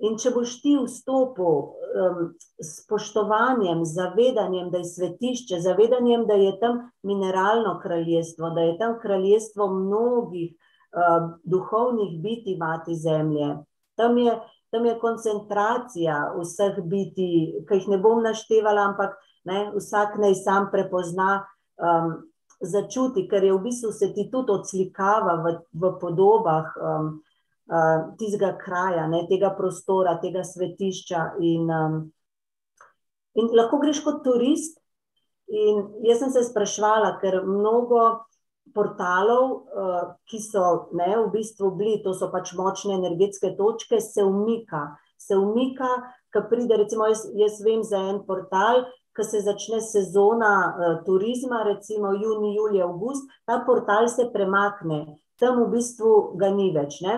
[0.05, 2.21] In če boš ti vstopil um,
[2.61, 8.97] s spoštovanjem, zavedanjem, da je svetišče, zavedanjem, da je tam mineralno kraljestvo, da je tam
[9.01, 13.55] kraljestvo mnogih uh, duhovnih biti, mati zemlje.
[13.97, 14.37] Tam je
[14.73, 17.25] tam je koncentracija vseh biti,
[17.69, 19.11] ki jih ne bom naštevala, ampak
[19.45, 21.43] ne, vsak naj sam prepozna,
[21.77, 22.15] um,
[22.63, 27.09] začuti, ker je v bistvu se ti tudi odslikava v, v podobah um,
[27.67, 31.25] uh, tistega kraja, ne, tega prostora, tega svetišča.
[31.43, 31.97] In, um,
[33.35, 34.79] in lahko greš kot turist.
[35.53, 38.23] In jaz sem se sprašvala, ker mnogo
[38.73, 44.23] portalov, uh, ki so ne, v bistvu bili, to so pač močne energetske točke, se
[44.23, 44.93] umika.
[45.19, 45.89] Se umika,
[46.33, 51.63] ko pride, recimo, jaz, jaz vem za en portal, ko se začne sezona uh, turizma,
[51.63, 55.05] recimo juni, julij, august, ta portal se premakne,
[55.39, 57.01] tam v bistvu ga ni več.
[57.05, 57.17] Ne.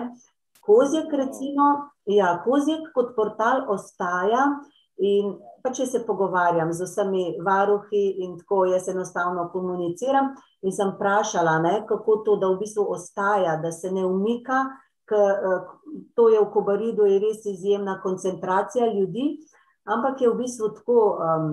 [0.66, 4.48] Kozjek, recimo, ja, Kozjek kot portal ostaja.
[4.96, 10.30] In pa če se pogovarjam z vsemi varuhi, in tako jaz enostavno komuniciram,
[10.64, 14.62] in sem vprašala, ne, kako to, da v bistvu ostaja, da se ne umika,
[15.10, 15.66] ker eh,
[16.16, 19.26] to je v Kobaridu, je res izjemna koncentracija ljudi,
[19.84, 21.50] ampak je v bistvu tako, um,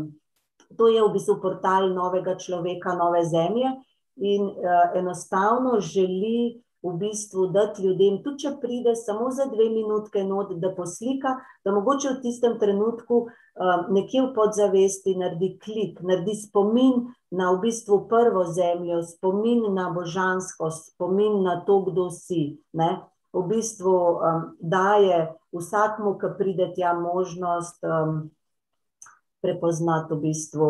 [0.78, 3.74] to je v bistvu portal novega človeka, nove zemlje,
[4.16, 10.24] in uh, enostavno želi v bistvu dati ljudem, tudi če pride samo za dve minutke
[10.28, 16.36] not, da poslika, da mogoče v tistem trenutku um, nekje v podzavesti naredi klik, naredi
[16.42, 22.60] spomin na v bistvu prvo zemljo, spomin na božansko, spomin na to, kdo si.
[22.76, 23.00] Ne?
[23.34, 28.28] V bistvu um, daje vsakmu, ki pride tja, možnost um,
[29.44, 30.70] prepoznati v bistvu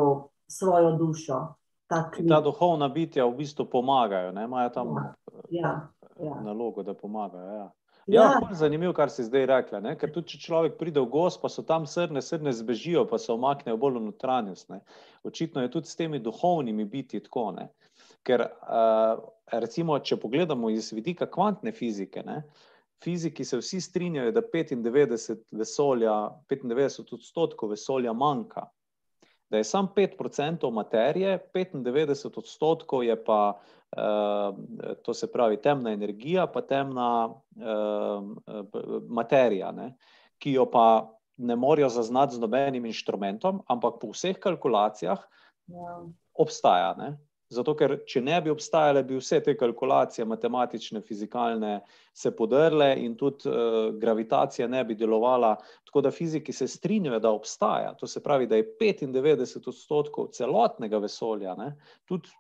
[0.50, 1.42] svojo dušo.
[1.88, 4.96] Ta, ta duhovna bitja v bistvu pomagajo, imajo tam.
[4.98, 5.14] Ja.
[5.50, 5.74] Ja
[6.20, 6.42] ja.
[6.42, 7.54] nalogo, da pomagajo.
[7.54, 7.72] Ja.
[8.08, 8.40] Ja, ja.
[8.52, 9.80] Zanimivo, kar si zdaj rekla.
[9.80, 9.94] Ne?
[9.96, 13.32] Ker tudi, če človek pride v gost, pa so tam srne, srne zbežijo, pa se
[13.32, 14.68] omaknejo bolj v notranjost.
[14.74, 14.82] Ne?
[15.24, 17.52] Očitno je tudi s temi duhovnimi biti tako.
[17.56, 17.70] Ne?
[18.28, 19.24] Ker, uh,
[19.56, 22.42] recimo, če pogledamo iz vidika kvantne fizike, ne?
[23.04, 26.14] Fiziki se vsi strinjajo, da 95 vesolja,
[26.50, 28.66] 95 odstotkov vesolja manjka.
[29.50, 33.62] Da je samo 5% materije, 95 odstotkov je pa
[33.98, 34.56] Ehm,
[35.04, 38.24] to se pravi temna energija, pa temna uh,
[39.10, 39.92] materija, ne,
[40.42, 40.86] ki jo pa
[41.38, 45.22] ne morajo zaznati z nobenim inštrumentom, ampak po vseh kalkulacijah
[45.68, 46.00] ja.
[46.34, 46.96] obstaja.
[46.98, 47.12] Ne.
[47.54, 51.78] Zato, ker če ne bi obstajale, bi vse te kalkulacije, matematične, fizikalne,
[52.14, 55.56] se podrle in tudi uh, gravitacija ne bi delovala.
[55.86, 57.94] Tako da fiziki se strinjajo, da obstaja.
[58.00, 61.74] To se pravi, da je 95 odstotkov celotnega vesolja, ne,
[62.10, 62.34] tudi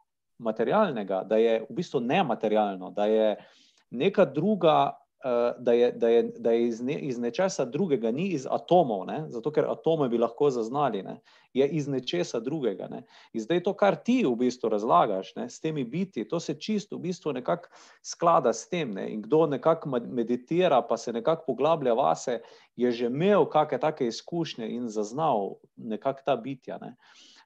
[0.43, 3.35] materialnega, da je v bistvu nematerialno, da je
[3.93, 4.91] neka druga,
[5.57, 9.23] da je, da je, da je iz, ne, iz nečesa drugega, ni iz atomov, ne?
[9.29, 11.19] zato ker atome bi lahko zaznali, ne?
[11.53, 12.87] je iz nečesa drugega.
[12.91, 13.03] Ne?
[13.33, 15.47] In zdaj to, kar ti v bistvu razlagaš ne?
[15.49, 17.71] s temi biti, to se čisto v bistvu nekako
[18.03, 18.91] sklada s tem.
[18.91, 19.07] Ne?
[19.13, 22.41] In kdo nekako meditira, pa se nekako poglablja vase,
[22.75, 26.77] je že imel kakšne take izkušnje in zaznal nekako ta bitja.
[26.81, 26.95] Ne?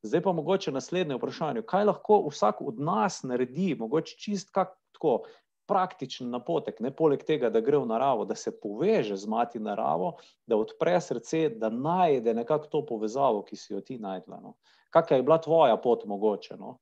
[0.02, 1.62] Zdaj pa mogoče naslednje vprašanje.
[1.62, 5.28] Kaj lahko vsak od nas naredi, mogoče čist kako
[5.68, 10.16] praktičen napotek, ne poleg tega, da gre v naravo, da se poveže z mati naravo,
[10.48, 14.40] da odpre srce, da najde nekako to povezavo, ki si jo ti najdla.
[14.42, 14.56] No?
[14.90, 16.58] Kakšna je bila tvoja pot mogoče?
[16.58, 16.78] No?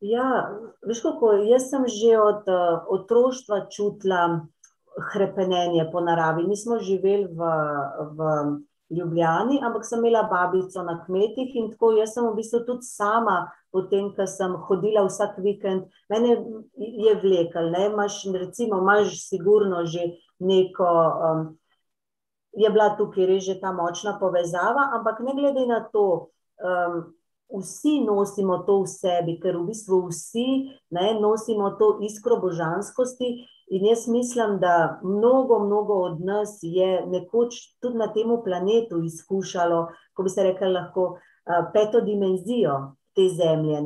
[0.00, 0.54] Ja,
[0.86, 4.46] veš kako, jaz sem že od uh, otroštva čutila
[5.12, 6.46] hrepenenje po naravi.
[6.46, 7.50] Mi smo živeli v,
[8.14, 8.28] v
[8.90, 13.50] Ljubljani, ampak sem imela babico na kmetih in tako jaz sem v bistvu tudi sama,
[13.72, 16.38] potem, ko sem hodila vsak vikend, mene
[16.78, 20.06] je vlekel, ne, imaš, recimo, imaš sigurno že
[20.40, 20.88] neko,
[21.28, 21.44] um,
[22.56, 26.32] je bila tukaj res že ta močna povezava, ampak ne glede na to,
[26.64, 27.02] um,
[27.48, 30.48] vsi nosimo to v sebi, ker v bistvu vsi
[30.90, 37.54] ne, nosimo to iskro božanskosti In jaz mislim, da mnogo, mnogo od nas je nekoč
[37.80, 41.18] tudi na tem planetu izkušalo, ko bi se rekel, lahko
[41.72, 43.82] peto dimenzijo te zemlje.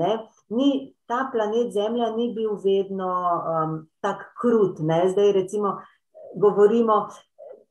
[0.49, 4.79] Ni, ta planet Zemlja ni bil vedno um, tako krut.
[4.79, 5.09] Ne?
[5.09, 5.77] Zdaj, recimo,
[6.37, 7.09] govorimo,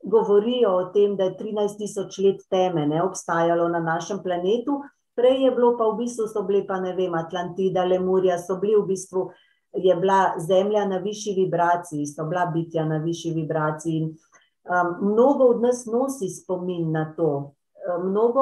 [0.02, 4.82] govorijo o tem, da je 13 tisoč let teme ne, obstajalo na našem planetu,
[5.14, 8.76] prej je bilo pa v bistvu, so bili pa ne vem, Atlantida, Lemurja, so bili
[8.80, 9.30] v bistvu
[9.74, 14.02] je bila zemlja na višji vibraciji, so bila bitja na višji vibraciji.
[14.02, 17.54] Um, mnogo od nas nosi spomin na to,
[17.88, 18.40] um, mnogo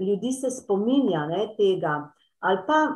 [0.00, 2.10] ljudi se spominja ne, tega.
[2.40, 2.92] Ali pa,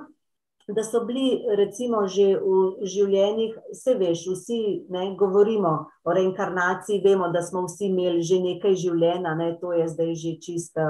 [0.69, 5.73] da so bili, recimo, že v življenjih, se veš, vsi ne, govorimo
[6.05, 10.37] o reinkarnaciji, vemo, da smo vsi imeli že nekaj življenja, ne, to je zdaj že
[10.43, 10.87] čisto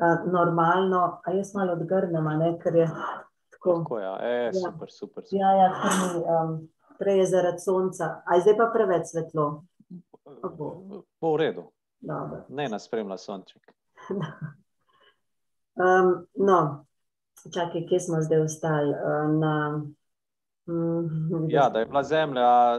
[0.00, 1.20] uh, normalno.
[1.24, 2.88] A jaz malo odgrnem, ker je
[3.60, 4.18] Tako je, ja.
[4.22, 4.70] e, super, ja.
[4.72, 4.88] super.
[4.90, 5.24] super.
[5.30, 9.64] Ja, ja, mi, um, prej je zaradi sonca, a zdaj pa preveč svetlo.
[11.20, 11.68] Bo v redu.
[12.00, 12.44] Dobro.
[12.48, 13.72] Ne nas spremlja sonček.
[15.80, 16.84] Um, no,
[17.54, 18.90] čakaj, kje smo zdaj ostali?
[18.90, 19.82] Uh, na,
[20.66, 22.76] mm, Ja, da je bila zemlja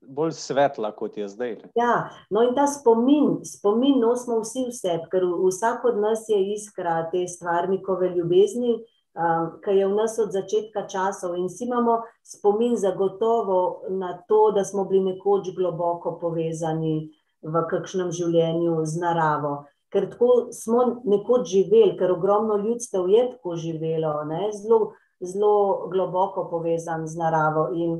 [0.00, 1.56] bolj svetla, kot je zdaj.
[1.74, 6.40] Ja, no in ta spomin, spomin nosimo vsi v sebi, ker vsak od nas je
[6.54, 8.78] iskra te stvarnikove ljubezni,
[9.14, 14.50] um, ki je v nas od začetka časov in vsi imamo spomin zagotovo na to,
[14.54, 17.10] da smo bili nekoč globoko povezani
[17.42, 19.64] v kakšnem življenju z naravo.
[19.90, 26.46] Ker tako smo nekoč živeli, ker ogromno ljudstev je tako živelo, ne, zelo, zelo globoko
[26.50, 27.72] povezan z naravo.
[27.74, 27.98] In,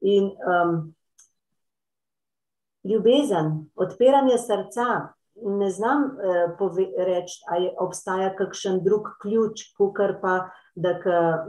[0.00, 0.94] in um,
[2.84, 5.12] ljubezen, odpiranje srca.
[5.36, 6.16] Ne znam
[6.58, 10.94] pove- reči, ali obstaja kakšen drug ključ, kot pa, da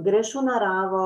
[0.04, 1.04] greš v naravo,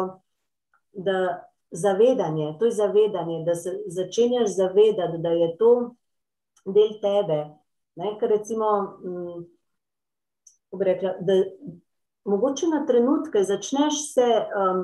[0.91, 5.95] da zavedanje, to je zavedanje, da se začenjaš zavedati, da je to
[6.65, 7.39] del tebe.
[7.95, 8.97] Ne, ker recimo,
[10.71, 11.33] bi rekla, da
[12.25, 14.27] mogoče na trenutke začneš se
[14.57, 14.83] um,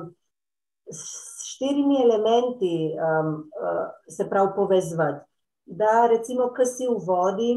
[1.58, 5.26] štirimi elementi, um, uh, se pravi, povezati.
[5.66, 7.50] Da, recimo, ko si v vodi,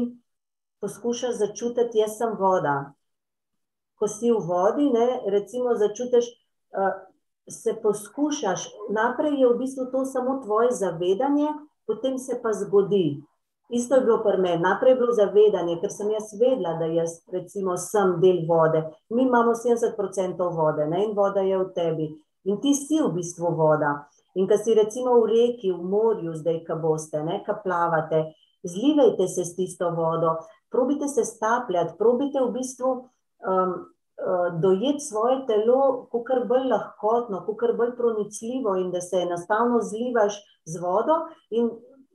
[0.82, 2.92] poskušaš začutiti, jaz sem voda.
[3.94, 6.32] Ko si v vodi, ne, recimo, začutiš,
[6.74, 6.98] uh,
[7.48, 11.54] se poskušaš, najprej je v bistvu to samo tvoje zavedanje,
[11.86, 13.22] potem se pa zgodi.
[13.70, 17.22] Isto je bilo pri meni, najprej je bilo zavedanje, ker sem jaz vedela, da jaz
[17.32, 18.82] recimo sem del vode.
[19.14, 22.10] Mi imamo 70% vode ne, in voda je v tebi.
[22.44, 24.08] In ti si v bistvu voda.
[24.34, 28.32] In ko si recimo v reki, v morju, zdaj, ko boste, ne, ko plavate,
[28.64, 30.38] zlivajte se s tisto vodo,
[30.70, 33.74] probite se stapljati, probite v bistvu um,
[34.16, 40.40] uh, dojeti svoje telo, kot bolj lahkotno, kot bolj pronicljivo, in da se enostavno zlivaš
[40.64, 41.26] z vodo.
[41.50, 41.70] In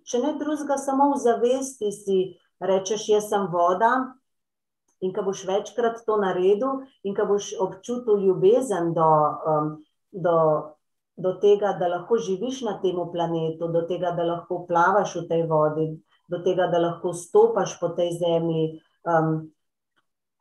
[0.09, 2.19] če ne drugega, samo v zavesti si
[2.59, 4.13] rečeš, jaz sem voda.
[5.05, 9.05] In ko boš večkrat to naredil, in ko boš občutil ljubezen do,
[9.45, 9.75] um,
[10.11, 10.37] do,
[11.17, 15.47] do tega, da lahko živiš na tem planetu, do tega, da lahko plavaš v tej
[15.49, 15.87] vodi,
[16.29, 19.47] do tega, da lahko stopaš po tej zemlji, um,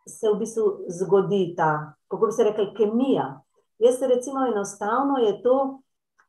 [0.06, 3.40] se v bistvu zgodi ta, kako bi se rekel, kemija.
[3.78, 5.80] Jaz se recimo enostavno je to.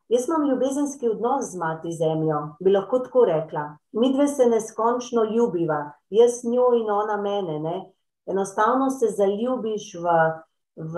[0.10, 3.78] Jaz imam ljubezenski odnos z mati zemljo, bi lahko tako rekla.
[3.92, 7.60] Mi dve se neskončno ljubiva, jaz njo in ona mene.
[7.60, 7.92] Ne?
[8.26, 10.16] Enostavno se zaljubiš v,
[10.78, 10.96] v,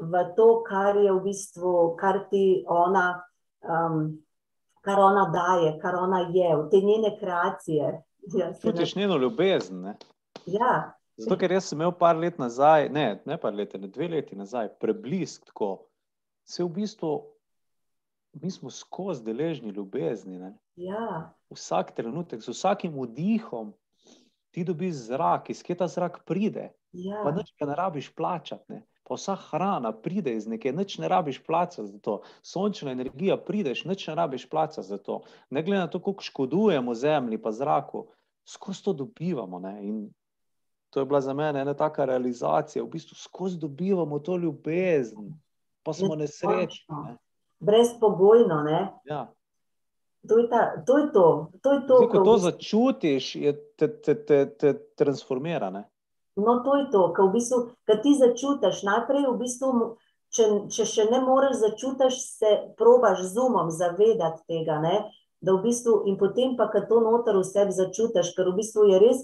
[0.00, 3.24] v to, kar je v bistvu, kar ti ona,
[3.64, 4.18] um,
[4.84, 8.02] kar ona daje, kar ona je, v te njene kreacije.
[8.36, 9.80] Ja, se ne- Čutiš njeno ljubezen.
[9.80, 9.96] Ne?
[10.46, 14.08] ja, Zato, ker jaz sem imel par let nazaj, ne, ne par let, ne dve
[14.08, 15.86] leti nazaj, preblisk tako.
[16.44, 17.12] Se v bistvu,
[18.42, 20.38] mi smo skozi deležni ljubezni.
[20.38, 20.56] Ne?
[20.76, 23.70] ja, Vsak trenutek, z vsakim vdihom,
[24.50, 26.72] ti dobiš zrak, iz kje ta zrak pride.
[26.92, 28.64] Pa ja, nič ga ne rabiš plačati.
[28.72, 28.82] Ne?
[29.04, 32.20] Pa vsa hrana pride iz neke, nič ne rabiš plačati za to.
[32.42, 35.22] Sončna energija prideš, nič ne rabiš plačati za to.
[35.50, 38.06] Ne glede na to, koliko škodujemo zemlji pa zraku,
[38.44, 39.58] skozi to dobivamo.
[39.58, 39.78] Ne?
[39.84, 40.08] In
[40.90, 45.34] to je bila za mene ena taka realizacija, v bistvu skozi dobivamo to ljubezen,
[45.82, 46.96] pa smo nesrečni.
[47.04, 47.16] Ne?
[47.64, 48.62] brezpogojno.
[48.62, 48.92] Ne?
[49.04, 49.32] Ja.
[50.28, 51.96] To je, ta, to, je to, to je to.
[51.96, 55.70] Zdaj, ko to začutiš, je te, te, te, te transformira.
[55.70, 55.84] Ne?
[56.36, 57.58] No, to je to, kar v bistvu,
[58.02, 58.82] ti začutiš.
[58.82, 59.70] Najprej, v bistvu,
[60.34, 64.80] če, če še ne moreš začutiš, se probaš z umom zavedati tega.
[64.82, 64.96] Ne?
[65.44, 68.90] Da v bistvu, in potem pa, ko to noter v sebi začutiš, ker v bistvu
[68.90, 69.22] je res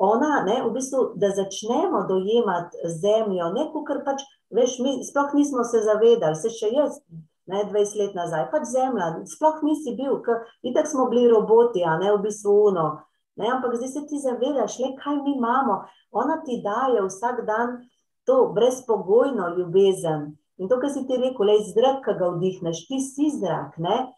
[0.00, 5.64] ona, ne, v bistvu, da začnemo dojemati zemljo, ne kar pač, veš, mi sploh nismo
[5.64, 7.02] se zavedali, se še jaz.
[7.50, 10.20] Ne, 20 let nazaj, pač zemlja, sploh nisi bil,
[10.62, 12.86] itak smo bili roboti, a ne v bistvu uno.
[13.36, 15.84] Ne, ampak zdaj se ti zavedaš, le kaj mi imamo.
[16.10, 17.78] Ona ti daje vsak dan
[18.26, 20.36] to brezpogojno ljubezen.
[20.58, 23.78] In to, kar si ti rekel, le zrak, ki ga vdihneš, ti si zrak.
[23.78, 24.10] Ne?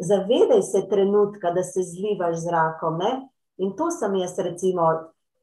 [0.00, 2.98] Zavedaj se trenutka, da se zlivaš z zrakom.
[2.98, 3.28] Ne?
[3.58, 4.86] In to sem jaz, recimo,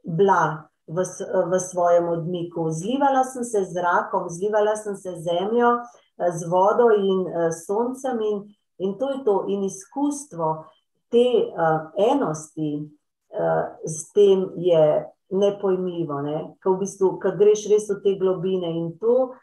[0.04, 2.70] bila v, s- v svojem odmiku.
[2.72, 5.74] Zlivala sem se z zrakom, zlivala sem se z zemljo,
[6.18, 8.38] z vodo in eh, soncem, in,
[8.80, 9.44] in to je to.
[9.48, 10.64] In izkustvo
[11.12, 16.38] te uh, enosti uh, s tem je nepojmljivo, ne?
[16.64, 18.70] ko v bistvu, ko greš res v te globine.
[18.80, 19.34] In to,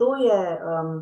[0.00, 0.94] to, je, um,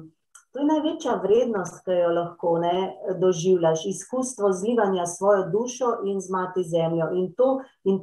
[0.51, 2.79] to je največja vrednost, ki jo lahko ne,
[3.21, 3.87] doživljaš.
[3.87, 7.13] Izkustvo zlivanja svojo dušo in z mati zemljo.
[7.15, 8.01] In, to, in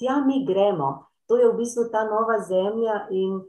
[0.00, 1.06] tja mi gremo.
[1.30, 3.40] To je v bistvu ta nova zemlja in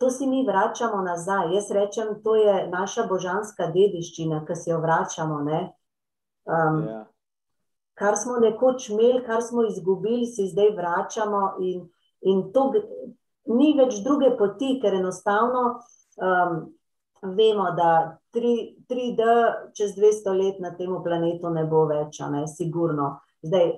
[0.00, 1.54] to si mi vračamo nazaj.
[1.54, 5.38] Jaz rečem, to je naša božanska dediščina, ki si jo vračamo.
[5.46, 5.60] Ne?
[6.42, 7.11] Um, Ja.
[7.94, 11.86] Kar smo nekoč imeli, kar smo izgubili, si zdaj vračamo, in,
[12.20, 12.70] in to
[13.52, 16.58] ni več druge poti, ker enostavno um,
[17.22, 18.52] vemo, da 3,
[18.90, 19.30] 3D
[19.76, 23.18] čez 200 let na tem planetu ne bo več, ne, sigurno.
[23.42, 23.74] Zdaj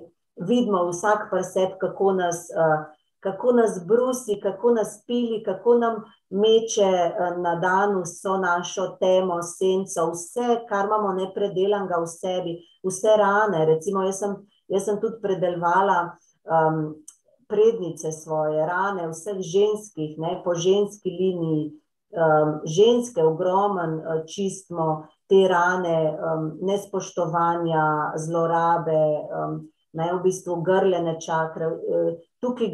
[0.47, 2.47] vidimo vsak pa sebi, kako nas.
[2.53, 2.85] Uh,
[3.25, 5.95] kako nas brusi, kako nas pili, kako nam
[6.29, 12.53] meče eh, na dan vso našo temo, senco, vse, kar imamo nepredelanega v sebi,
[12.85, 13.65] vse rane.
[13.65, 14.35] Recimo, jaz sem,
[14.67, 16.93] jaz sem tudi predelovala um,
[17.49, 21.65] prednice svoje rane, vseh ženskih, ne, po ženski liniji.
[22.15, 29.57] Um, ženske, ogromen, uh, čistimo te rane, um, nespoštovanja, zlorabe, um,
[29.97, 31.73] ne, v bistvu grlene čakre.
[32.45, 32.69] Tukaj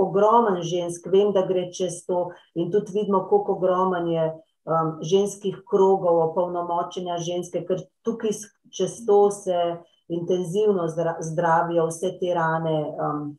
[0.00, 5.60] ogromen žensk, vem, da gre čez to, in tudi vidimo, koliko ogromen je um, ženskih
[5.68, 8.32] krogov, opolnomočenja ženske, ker tukaj
[8.72, 9.60] čez to se
[10.08, 10.88] intenzivno
[11.20, 12.78] zdravijo vse te rane.
[12.96, 13.30] Um,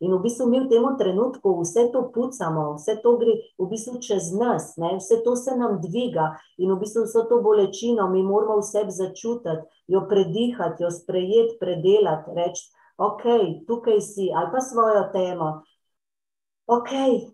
[0.00, 4.00] in v bistvu mi v tem trenutku vse to pucamo, vse to gre v bistvu
[4.00, 8.22] čez nas, ne, vse to se nam dviga in v bistvu vso to bolečino mi
[8.24, 9.60] moramo vse začutiti,
[9.92, 12.64] jo predihati, jo sprejeti, predelati, reči,
[13.00, 13.22] ok,
[13.66, 15.62] tukaj si, ali pa svojo temo.
[16.66, 16.90] Ok,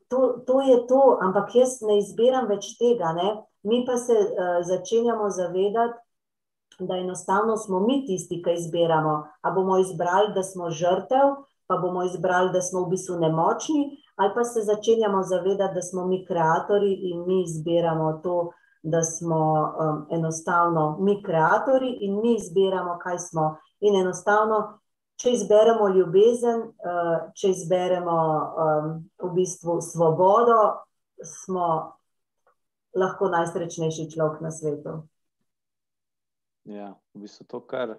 [0.09, 3.13] to, to je to, ampak jaz ne izbiram več tega.
[3.13, 3.35] Ne?
[3.67, 5.99] Mi pa se uh, začenjamo zavedati,
[6.79, 9.17] da enostavno smo mi tisti, ki izbiramo.
[9.43, 11.35] A bomo izbrali, da smo žrtev,
[11.67, 16.07] pa bomo izbrali, da smo v bistvu nemočni, ali pa se začenjamo zavedati, da smo
[16.07, 18.53] mi ustvarjalci in mi izbiramo to,
[18.83, 23.57] da smo um, enostavno mi ustvarjalci in mi izbiramo, kaj smo.
[23.81, 24.79] In enostavno
[25.17, 28.17] če izberemo ljubezen, eh, če izberemo
[29.23, 30.87] v bistvu svobodo,
[31.25, 31.97] smo
[32.97, 35.01] lahko najsrečnejši človek na svetu.
[36.67, 37.95] Ja, v bistvu to, kar,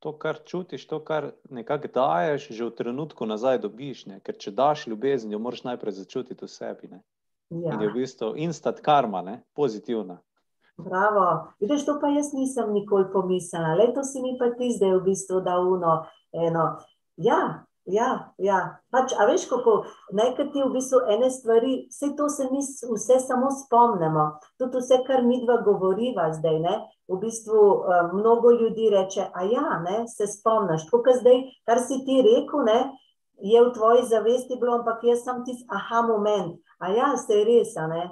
[0.00, 4.06] to, kar čutiš, to, kar nekako daješ, že v trenutku nazaj dobiš.
[4.08, 4.20] Ne?
[4.24, 6.88] Ker če daš ljubezen, jo moraš najprej začutiti v sebi.
[6.94, 7.02] Ja.
[7.74, 9.42] In je v bistvu instant karma, ne?
[9.52, 10.22] pozitivna.
[10.78, 11.52] Bravo.
[11.60, 13.74] Vidiš, to pa jaz nisem nikoli pomislila.
[13.74, 16.04] Leto si mi pa ti zdaj v bistvu da uno.
[16.32, 16.76] Eno.
[17.16, 18.58] Ja, ja, ja.
[18.94, 19.74] Pač, a veš, kako
[20.14, 24.28] nekaj ti v bistvu ene stvari, vse to se mi vse samo spomnimo.
[24.58, 26.76] Tudi vse, kar mi dva govoriva zdaj, ne?
[27.08, 30.84] v bistvu uh, mnogo ljudi reče, a ja, ne, se spomniš.
[30.90, 32.78] To, kar zdaj, kar si ti rekel, ne,
[33.40, 36.58] je v tvoji zavesti bilo, ampak jaz sem tisti aha moment.
[36.78, 38.02] A ja, se je res, a ne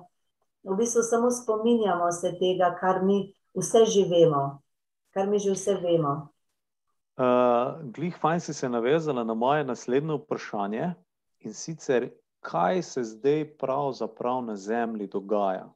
[0.66, 4.62] v bistvu samo spominjamo se tega, kar mi vse živimo,
[5.14, 6.28] kar mi že vse vemo.
[7.16, 10.94] Uh, glih, fajn si se navezala na moje naslednje vprašanje
[11.40, 12.10] in sicer,
[12.40, 15.72] kaj se zdaj pravzaprav na Zemlji dogaja?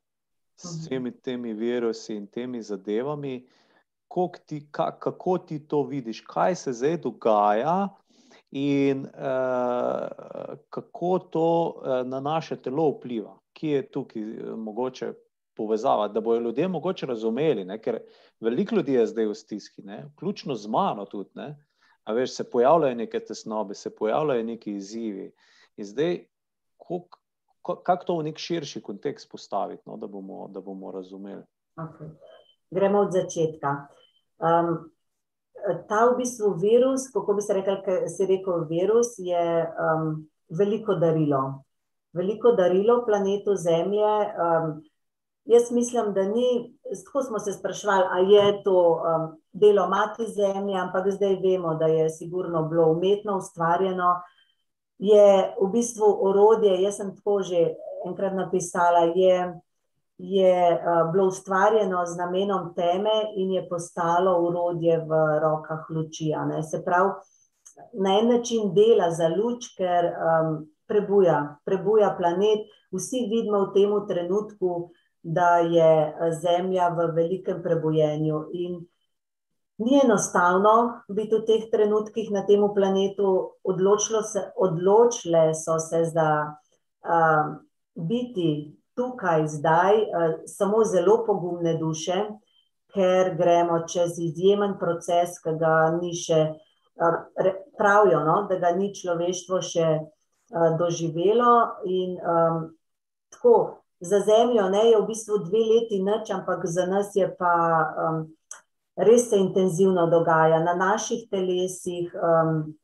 [0.56, 0.80] S mhm.
[0.80, 3.46] vsemi temi virusi in temi zadevami,
[4.46, 7.88] ti, ka, kako ti to vidiš, kaj se zdaj dogaja?
[8.50, 10.08] In uh,
[10.70, 15.12] kako to uh, na naše telo vpliva kje je tukaj eh, mogoče
[15.56, 17.78] povezava, da bodo ljudje mogoče razumeli, ne?
[17.82, 17.98] ker
[18.40, 20.04] veliko ljudi je zdaj v stiski, ne?
[20.12, 21.30] vključno z mano tudi.
[21.34, 21.52] Ne?
[22.04, 25.32] A veš, se pojavljajo neke tesnobe, se pojavljajo neki izzivi.
[25.76, 26.22] In zdaj,
[27.62, 29.96] kako to v nek širši kontekst postaviti, no?
[29.96, 31.42] da, bomo, da bomo razumeli.
[31.76, 32.08] Okay.
[32.70, 33.74] Gremo od začetka.
[34.40, 34.90] Um,
[35.88, 40.14] ta v bistvu virus, kako bi se rekel, se rekel virus, je um,
[40.48, 41.42] veliko darilo
[42.12, 44.12] veliko darilo planetu Zemlje.
[44.34, 44.82] Um,
[45.44, 50.78] jaz mislim, da ni, tako smo se sprašvali, ali je to um, delo mati Zemlje,
[50.78, 54.20] ampak zdaj vemo, da je sigurno bilo umetno ustvarjeno.
[54.98, 57.74] Je v bistvu orodje, jaz sem tako že
[58.06, 59.60] enkrat napisala, je,
[60.18, 66.32] je uh, bilo ustvarjeno z namenom teme in je postalo orodje v rokah luči.
[66.70, 67.10] Se pravi,
[67.92, 72.66] na en način dela za luč, ker um, prebuja, prebuja planet.
[72.90, 74.90] Vsi vidimo v tem trenutku,
[75.22, 78.44] da je Zemlja v velikem prebujenju.
[78.52, 78.80] In
[79.78, 83.56] ni enostavno biti v teh trenutkih na tem planetu,
[84.32, 86.56] se, odločile so se za
[87.04, 87.56] uh,
[87.94, 92.26] biti tukaj, zdaj, uh, samo zelo pogumne duše,
[92.92, 96.48] ker gremo čez izjemen proces, ki ga ni še.
[97.78, 100.08] Pravijo, no, da ga ni človeštvo še uh,
[100.78, 101.82] doživelo.
[101.84, 102.76] In, um,
[103.30, 107.54] tako, za Zemljo ne, je v bistvu dve leti noč, ampak za nas je pa
[108.08, 108.22] um,
[108.96, 112.74] res se intenzivno dogaja na naših telesih, um,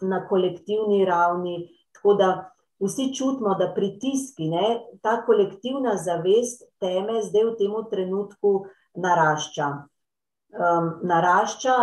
[0.00, 1.68] na kolektivni ravni.
[1.92, 2.28] Tako da
[2.82, 8.52] vsi čutimo, da pritiski, ne, ta kolektivna zavest teme zdaj v tem trenutku
[8.94, 9.68] narašča.
[10.52, 11.74] Um, narašča,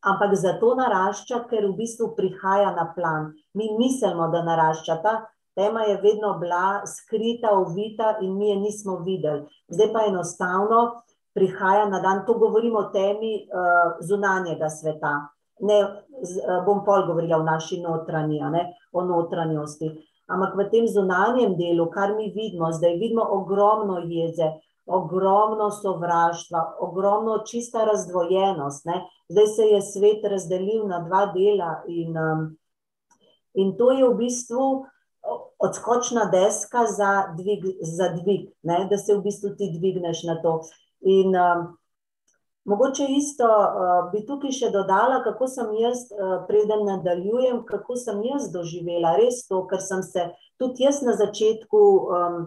[0.00, 3.32] ampak zato narašča, ker v bistvu prihaja na plan.
[3.54, 4.98] Mi mislimo, da narašča.
[5.02, 5.14] Ta
[5.54, 9.46] tema je vedno bila skrita, ovita in mi je nismo videli.
[9.68, 11.02] Zdaj pa enostavno
[11.34, 15.14] prihaja na dan, to govorimo o temi uh, zunanjega sveta.
[15.60, 15.78] Ne,
[16.22, 19.90] z, uh, bom pol govorila o naši notranji, ne, o notranjosti.
[20.26, 24.54] Ampak v tem zunanjem delu, kar mi vidimo, zdaj vidimo ogromno jeze,
[24.86, 28.84] ogromno sovraštva, ogromno čista razdvojenost.
[28.84, 29.04] Ne.
[29.28, 32.56] Zdaj se je svet razdelil na dva dela in, um,
[33.54, 34.84] in to je v bistvu
[35.58, 40.60] odskočna deska za dvig, za dvig ne, da se v bistvu ti dvigneš na to.
[41.00, 41.76] In um,
[42.64, 48.20] mogoče isto uh, bi tukaj še dodala, kako sem jaz, uh, preden nadaljujem, kako sem
[48.24, 50.28] jaz doživela res to, ker sem se
[50.60, 52.38] tudi jaz na začetku um,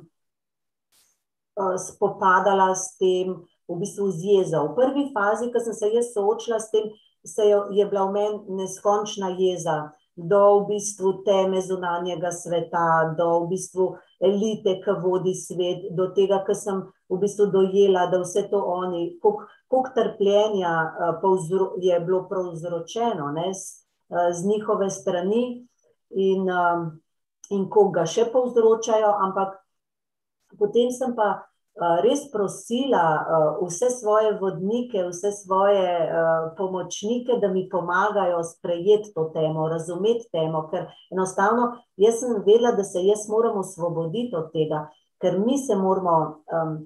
[1.78, 3.36] spopadala s tem,
[3.68, 4.64] v bistvu z jezo.
[4.72, 6.88] V prvi fazi, ko sem se jaz soočila s tem,
[7.26, 13.46] se je, je bila v meni neskončna jeza do v bistvu teme zunanjega sveta, do
[13.46, 18.48] v bistvu elite, ki vodi svet, do tega, kar sem v bistvu dojela, da vse
[18.50, 20.74] to oni, koliko trpljenja
[21.22, 25.68] uh, je bilo povzročeno ne, z, uh, z njihove strani
[26.10, 26.50] in,
[27.52, 29.60] in koga še povzročajo, ampak
[30.60, 37.52] potem sem pa uh, res prosila uh, vse svoje vodnike, vse svoje uh, pomočnike, da
[37.52, 43.28] mi pomagajo sprejeti to temo, razumeti temo, ker enostavno jaz sem vedela, da se jaz
[43.30, 44.88] moram osvoboditi od tega,
[45.22, 46.78] ker mi se moramo um,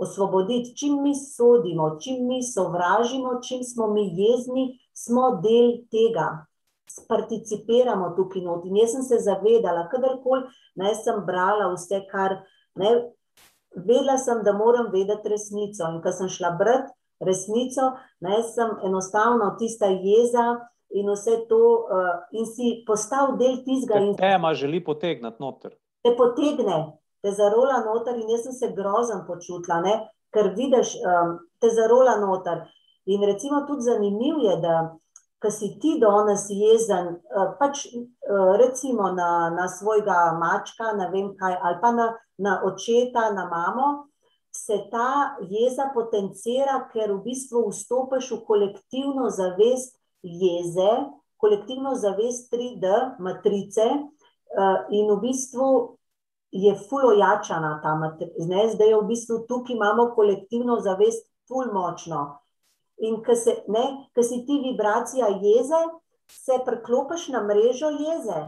[0.00, 6.46] osvoboditi, čim mi sodimo, čim mi sovražimo, čim smo mi jezni, smo del tega.
[7.08, 8.64] Participiramo tukaj not.
[8.66, 12.40] In jaz sem se zavedala, kadarkoli naj sem brala vse, kar
[12.74, 12.90] ne,
[13.76, 15.88] vedela sem, da moram vedeti resnico.
[15.88, 20.46] In ko sem šla brati resnico, naj sem enostavno tista jeza
[20.90, 24.00] in vse to, uh, in si postal del tistega.
[24.18, 25.76] Tema želi potegniti noter.
[26.02, 26.78] Te potegne,
[27.22, 29.98] te zarola noter in jaz sem se grozen počutila, ne?
[30.30, 32.62] ker vidiš, um, te zarola noter.
[33.10, 34.74] In recimo tudi zanimiv je, da
[35.40, 41.32] ko si ti danes jezen, uh, pač uh, recimo na, na svojega mačka, ne vem
[41.38, 43.88] kaj, ali pa na, na očeta, na mamo,
[44.52, 50.90] se ta jeza potencira, ker v bistvu vstopiš v kolektivno zavest jeze,
[51.40, 52.90] kolektivno zavest 3D
[53.22, 55.96] matrice uh, in v bistvu
[56.50, 58.68] je fulojačana ta materija.
[58.74, 62.39] Zdaj je v bistvu tukaj imamo kolektivno zavest, ful močno.
[63.00, 65.80] In ko si ti vibracija jeze,
[66.30, 68.42] se preklopiš na mrežo jeze.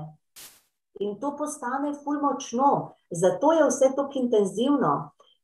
[1.00, 2.94] In to postane ful močno.
[3.10, 4.92] Zato je vse tako intenzivno,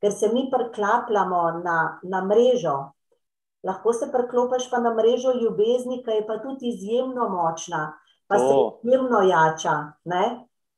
[0.00, 2.76] ker se mi preklapljamo na, na mrežo.
[3.64, 7.98] Lahko se preklopiš pa na mrežo ljubezni, ki je pa tudi izjemno močna,
[8.28, 8.44] pa oh.
[8.44, 9.74] se izjemno jača.
[10.04, 10.24] Ne?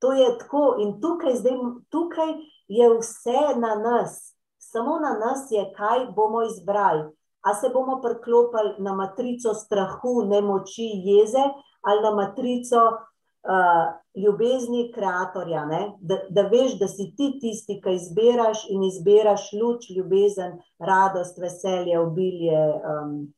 [0.00, 1.58] To je tako, in tukaj, zdaj,
[1.92, 2.30] tukaj
[2.68, 7.10] je vse na nas, samo na nas je, kaj bomo izbrali.
[7.40, 11.44] A se bomo priklopili na matrico strahu, nemoči, jeze,
[11.80, 13.86] ali na matrico uh,
[14.22, 15.66] ljubezni, ustvarja.
[16.00, 21.98] Da, da veš, da si ti tisti, ki izbiraš in izbiraš luč, ljubezen, radost, veselje,
[21.98, 23.32] obilje, um,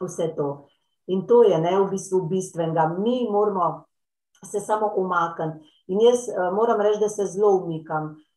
[0.00, 0.68] vse to.
[1.06, 2.96] In to je ne, v bistvu bistvenega.
[2.98, 3.84] Mi moramo
[4.44, 5.66] se samo umakniti.
[5.86, 8.27] In jaz uh, moram reči, da se zelo umikam uh,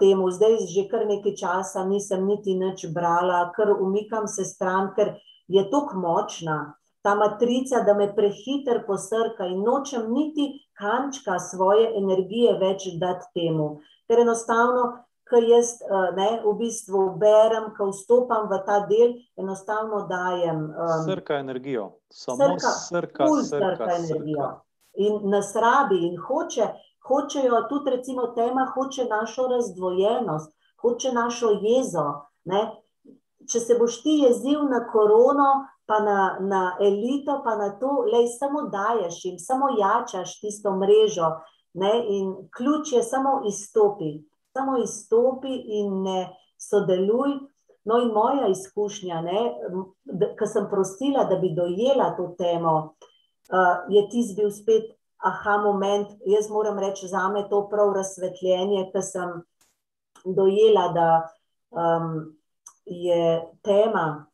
[0.00, 0.30] temu.
[0.30, 5.16] Zdaj, že kar nekaj časa nisem niti nič brala, ker umikam se stran, ker
[5.48, 12.56] je tako močna ta matrica, da me prehiter posrka in nočem niti kančka svoje energije
[12.60, 13.80] več dati temu.
[14.08, 14.82] Ker enostavno,
[15.30, 20.66] ker jaz uh, ne, v bistvu berem, ko vstopam v ta del, enostavno dajem.
[20.74, 24.50] Um, srka energijo, samo srka, srka, srka, srka energijo.
[24.50, 24.66] Srka.
[25.00, 26.66] In nas rabi in hoče,
[27.08, 32.06] hočejo tudi, recimo, tema, hoče našo razdvojenost, hoče našo jezo.
[32.44, 32.62] Ne?
[33.50, 35.50] Če se boš ti jezil na korono,
[35.86, 41.32] pa na, na elito, pa na to, le samo daješ jim, samo jačaš tisto mrežo.
[41.74, 41.92] Ne?
[42.08, 44.20] In ključ je samo izstopi,
[44.52, 46.20] samo izstopi in ne
[46.58, 47.38] sodeluj.
[47.84, 49.22] No, in moja izkušnja,
[50.38, 56.08] ki sem prosila, da bi dojela to temo, uh, je tisti bil spet aha moment,
[56.26, 59.32] jaz moram reči, za me to prav razsvetljenje, ker sem
[60.24, 61.08] dojela, da
[61.70, 62.36] um,
[62.84, 64.26] je tema.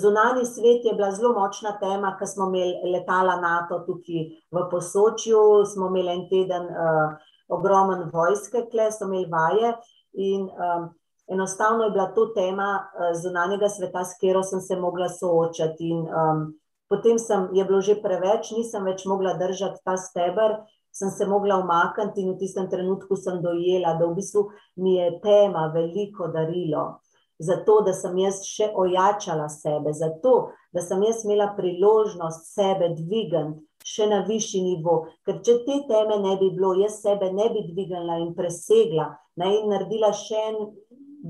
[0.00, 5.66] Zunani svet je bila zelo močna tema, ker smo imeli letala NATO tukaj v Posočju,
[5.68, 9.74] smo imeli en teden uh, ogromen vojske, kle smo imeli vaje
[10.12, 10.88] in um,
[11.28, 15.92] enostavno je bila to tema uh, zunanjega sveta, s katero sem se mogla soočati.
[15.92, 16.48] In, um,
[16.90, 20.58] potem sem, je bilo že preveč, nisem več mogla držati ta steber,
[20.92, 24.48] sem se mogla umakniti in v tistem trenutku sem dojela, da v bistvu
[24.82, 26.98] mi je tema veliko darilo.
[27.40, 33.62] Zato, da sem jaz še ojačala sebe, zato, da sem jaz imela priložnost sebe dvigati
[33.86, 34.96] še na višji nivo.
[35.24, 39.08] Ker če te teme ne bi bilo, jaz sebe ne bi dvignila in presegla
[39.40, 40.60] ne, in naredila še en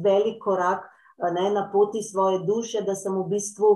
[0.02, 0.88] velik korak
[1.20, 3.70] ne, na poti svoje duše, da sem v bistvu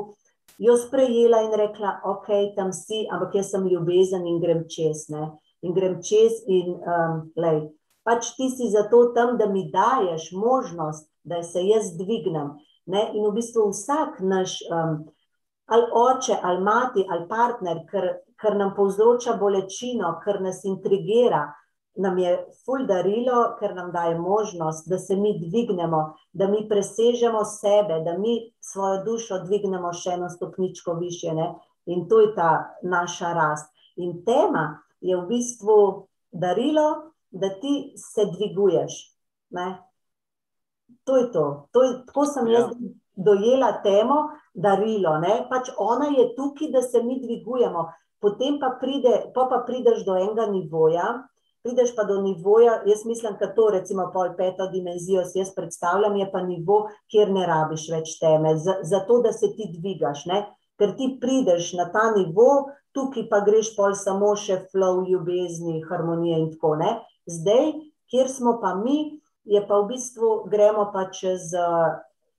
[0.59, 5.09] jo sprejela in rekla, ok, tam si, ampak jaz sem ljubezen in grem čez.
[5.09, 5.31] Ne?
[5.63, 7.67] In grem čez, in um, lej,
[8.05, 12.55] pač ti si zato tam, da mi daješ možnost, da se jaz dvignem.
[12.87, 13.09] Ne?
[13.17, 15.03] In v bistvu vsak naš, um,
[15.67, 21.49] ali oče, ali mati, ali partner, ker, ker nam povzroča bolečino, ker nas intrigira,
[21.97, 22.33] nam je
[22.65, 28.19] ful darilo, ker nam daje možnost, da se mi dvignemo, da mi presežemo sebe, da
[28.19, 31.35] mi svojo dušo dvignemo še eno stopničko više.
[31.35, 31.55] Ne?
[31.87, 32.51] In to je ta
[32.83, 33.71] naša rast.
[33.97, 38.99] In tema je v bistvu darilo, da ti se dviguješ.
[39.51, 39.79] Ne?
[41.05, 41.69] To je to.
[41.73, 42.91] to je, tako sem jaz ja.
[43.15, 44.17] dojela temo,
[44.55, 45.19] darilo.
[45.19, 45.45] Ne?
[45.51, 47.87] Pač ona je tukaj, da se mi dvigujemo.
[48.21, 51.27] Potem pa, pride, pa, pa prideš do enega nivoja,
[51.65, 56.17] prideš pa do nivoja, jaz mislim, da to, recimo, pol peto dimenzijo si jaz predstavljam,
[56.17, 58.53] je pa nivo, kjer ne rabiš več teme,
[58.83, 60.27] zato da se ti dvigaš.
[60.29, 60.43] Ne?
[60.79, 66.41] Ker ti prideš na ta nivo, tukaj pa greš pol samo še flow, ljubezni, harmonije
[66.43, 67.11] in tako naprej.
[67.25, 67.71] Zdaj,
[68.13, 68.99] kjer smo pa mi,
[69.49, 71.49] je pa v bistvu gremo pa čez,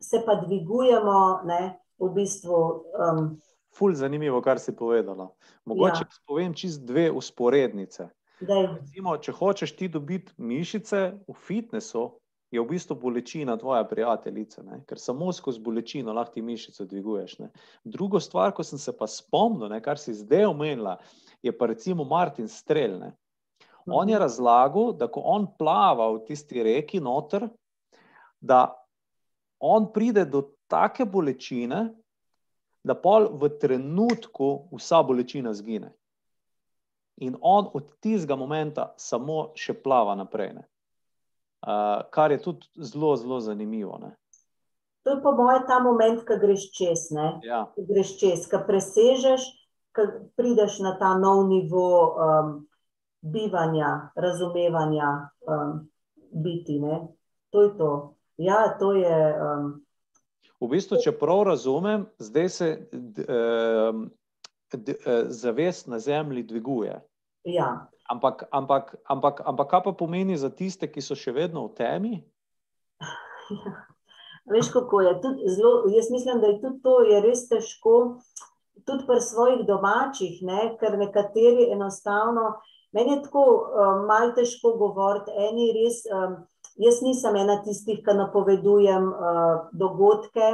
[0.01, 1.61] se pa dvigujemo, ne,
[1.97, 2.59] v bistvu.
[2.93, 3.31] Um,
[3.75, 5.31] Ful, zanimivo, kar si povedala.
[5.65, 6.11] Mogoče ja.
[6.29, 8.07] povem čist dve usporednice.
[8.41, 12.09] Recimo, če hočeš ti dobiti mišice v fitnesu,
[12.51, 14.79] je v bistvu bolečina tvoja prijateljica, ne?
[14.87, 17.37] ker samo skozi bolečino lahko ti mišice dviguješ.
[17.39, 17.49] Ne?
[17.83, 20.97] Drugo stvar, ko sem se pa spomnil, ne, kar si zdaj omenila,
[21.43, 22.99] je pa recimo Martin Strel.
[22.99, 23.11] Ne?
[23.87, 24.21] On je mhm.
[24.21, 27.49] razlagal, da ko on plava v tisti reki noter,
[28.39, 28.67] da
[29.59, 31.89] on pride do take bolečine,
[32.85, 35.95] da pol v trenutku vsa bolečina zgine
[37.17, 40.55] in on od tistega momenta samo še plava naprej.
[41.65, 43.97] Uh, kar je tudi zelo, zelo zanimivo.
[44.01, 44.11] Ne?
[45.05, 47.09] To je po mojem ta moment, ki greš čez,
[47.45, 47.65] ja.
[47.75, 49.47] ki greš čez, ki presežeš,
[49.95, 50.05] ki
[50.37, 52.51] prideš na ta nov nivo um,
[53.21, 55.85] bivanja, razumevanja um,
[56.33, 56.79] biti.
[56.81, 57.07] Ne?
[57.55, 57.91] To je to.
[58.37, 59.17] Ja, to je.
[59.39, 59.71] Um,
[60.59, 62.69] v bistvu, če prav razumem, zdaj se.
[63.29, 64.09] Um,
[65.27, 66.99] zavest na zemlji dviguje.
[67.43, 67.87] Ja.
[68.09, 72.13] Ampak, ampak, ampak, ampak, kaj pa pomeni za tiste, ki so še vedno v temi?
[73.49, 73.73] Ja.
[74.45, 75.13] Veš, kako je.
[75.55, 78.21] Zelo, jaz mislim, da je tudi to je res težko,
[78.85, 80.75] tudi pri svojih domačih, ne?
[80.79, 82.59] ker nekateri enostavno.
[82.93, 85.33] Meni je tako um, malo težko govoriti.
[85.33, 86.37] Eni res, um,
[86.77, 90.51] jaz nisem ena tistih, ki napovedujem uh, dogodke,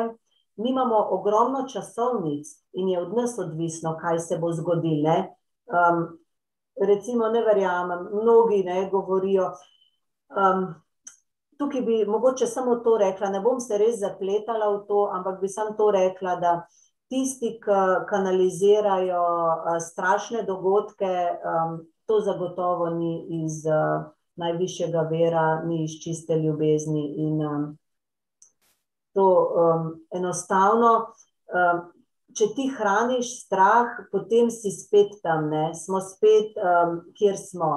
[0.56, 5.16] mi imamo ogromno časovnic in je od nas odvisno, kaj se bo zgodilo.
[5.72, 6.20] Um,
[6.88, 9.52] recimo, ne verjamem, mnogi ne govorijo.
[10.30, 10.76] Um,
[11.58, 15.48] tukaj bi mogoče samo to rekla, ne bom se res zapletala v to, ampak bi
[15.48, 16.54] samo to rekla, da
[17.10, 21.12] tisti, ki kanalizirajo uh, strašne dogodke,
[21.44, 27.06] um, to zagotovo ni iz uh, najvišjega vera, ni iz čiste ljubezni.
[27.18, 27.78] In, um,
[29.14, 30.94] to um, enostavno.
[31.52, 31.82] Um,
[32.38, 35.72] če ti hraniš strah, potem si spet tam, ne?
[35.76, 37.72] smo spet, um, kjer smo.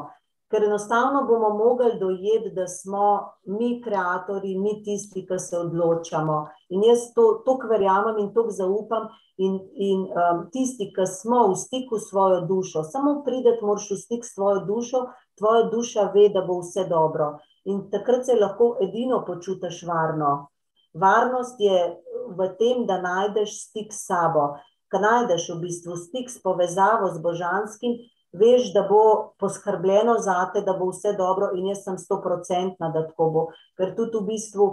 [0.53, 3.07] Ker enostavno bomo mogli dojeti, da smo
[3.47, 6.37] mi, ustvarjalci, mi tisti, ki se odločamo.
[6.71, 9.09] In jaz to tako verjamem in tako zaupam.
[9.43, 13.99] In, in um, tisti, ki smo v stiku s svojo dušo, samo prideti, moraš v
[13.99, 15.01] stik s svojo dušo,
[15.41, 17.33] tvoja duša ve, da bo vse dobro.
[17.65, 20.54] In takrat se lahko edino počutiš varno.
[20.95, 21.97] Varnost je
[22.37, 24.55] v tem, da najdeš stik s sabo.
[24.93, 27.99] Ko najdeš v bistvu stik s povezavo z božanskim,
[28.35, 32.91] veš, da bo poskrbljeno za te, da bo vse dobro, in jaz sem sto procentna,
[32.95, 33.47] da tako bo.
[33.79, 34.69] Ker tudi v bistvu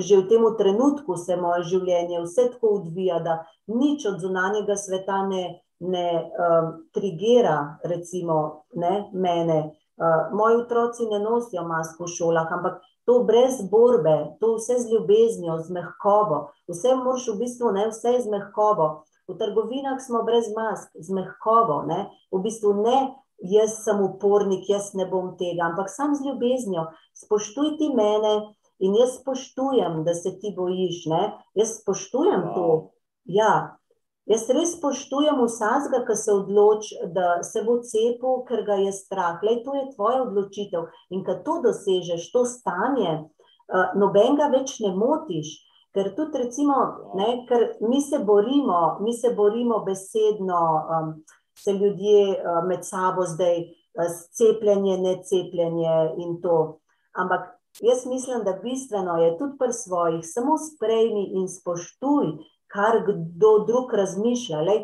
[0.00, 5.20] že v tem trenutku se moje življenje vse tako odvija, da nič od zunanjega sveta
[5.28, 5.42] ne,
[5.80, 9.58] ne um, trigira, recimo, ne, mene.
[9.96, 14.92] Uh, moji otroci ne nosijo mask v šolah, ampak to brez borbe, to vse z
[14.92, 18.88] ljubeznijo, z mehkobo, vse moraš v bistvu ne, vse z mehkobo.
[19.26, 22.98] V trgovinah smo brez mask, z mehkobo, ne, v bistvu ne,
[23.42, 26.86] jaz sem upornik, jaz ne bom tega, ampak sam z ljubeznijo,
[27.24, 28.36] spoštuj ti mene
[28.78, 31.06] In jaz spoštujem, da se ti bojiš.
[31.06, 31.22] Ne?
[31.54, 32.54] Jaz spoštujem wow.
[32.54, 32.90] to.
[33.24, 33.78] Ja.
[34.26, 39.38] Jaz res spoštujem vsakega, ki se odloči, da se bo cepil, ker ga je strah.
[39.46, 40.88] Lej, to je tvoja odločitev.
[41.14, 45.52] In ko to dosežeš, to stanje, uh, noben ga več ne motiš.
[45.94, 46.76] Ker tudi, recimo,
[47.14, 50.62] ne, ker mi se borimo, mi se borimo besedno,
[50.98, 51.12] um,
[51.56, 53.62] se ljudje uh, med sabo zdaj,
[53.94, 56.80] uh, cepljenje, ne cepljenje in to.
[57.14, 62.26] Ampak Jaz mislim, da bistveno je tudi pri svojih, samo sprejmi in spoštuj,
[62.72, 64.62] kar kdo drug razmišlja.
[64.66, 64.82] Lej,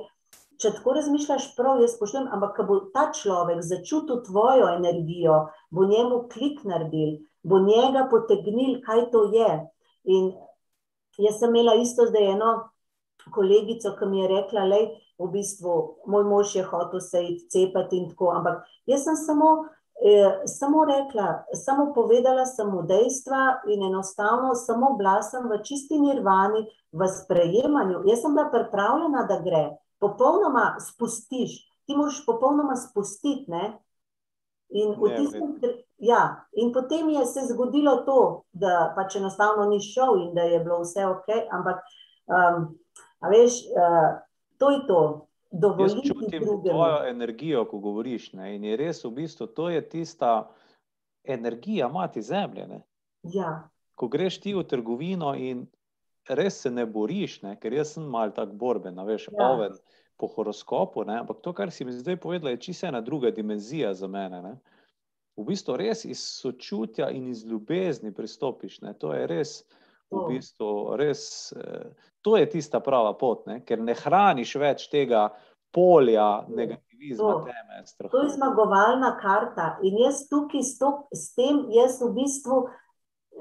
[0.63, 5.87] če tako razmišljaš, prav jaz spoštujem, ampak ko bo ta človek začutil tvojo energijo, bo
[5.91, 9.51] njemu klik naredil, bo njega potegnil, kaj to je.
[10.05, 10.33] In
[11.19, 12.53] jaz sem imela isto zdaj eno
[13.35, 14.81] kolegico, ki mi je rekla, da
[15.23, 15.75] v bistvu
[16.11, 19.53] moj mož je hotel se cepati in tako, ampak jaz sem samo
[20.47, 26.67] samo rekla, samo povedala sem mu dejstva in enostavno samo bila sem v čisti nirvani,
[26.93, 28.03] v sprejemanju.
[28.07, 29.65] Jaz sem bila pripravljena, da gre.
[30.03, 33.51] Popolnoma spustiš, ti moraš popolnoma spustiti.
[33.51, 33.79] Ne?
[34.73, 35.59] In, tistem,
[35.99, 40.61] ja, in potem je se zgodilo to, da pač enostavno ni šel in da je
[40.65, 41.83] bilo vse ok, ampak
[42.27, 42.71] um,
[43.29, 44.17] veš, uh,
[44.59, 45.03] to je to.
[45.53, 48.33] Jaz čutim tvojo energijo, ko govoriš.
[48.33, 48.55] Ne?
[48.57, 50.51] In je res, v bistvu, to je tista
[51.25, 52.81] energija, mati zemlje.
[53.23, 53.69] Ja.
[53.95, 55.67] Ko greš ti v trgovino in
[56.29, 57.57] res se ne boriš, ne?
[57.61, 59.51] ker jaz sem mal tak borben, veš, ja.
[59.51, 59.77] oven
[60.17, 61.05] po horoskopu.
[61.05, 61.19] Ne?
[61.21, 64.43] Ampak to, kar si mi zdaj povedala, je čisto ena druga dimenzija za mene.
[64.43, 64.57] Ne?
[65.37, 68.81] V bistvu res iz sočutja in iz ljubezni pristopiš.
[68.81, 68.95] Ne?
[68.95, 69.63] To je res.
[70.13, 71.89] V bistvu, res, eh,
[72.23, 73.61] to je tista prava pot, ne?
[73.65, 75.31] ker ne hraniš več tega
[75.73, 77.81] polja negativizma, teme.
[77.87, 78.13] Strahu.
[78.13, 79.79] To je zmagovalna karta.
[79.83, 82.67] In jaz tukaj s, to, s tem, jaz v bistvu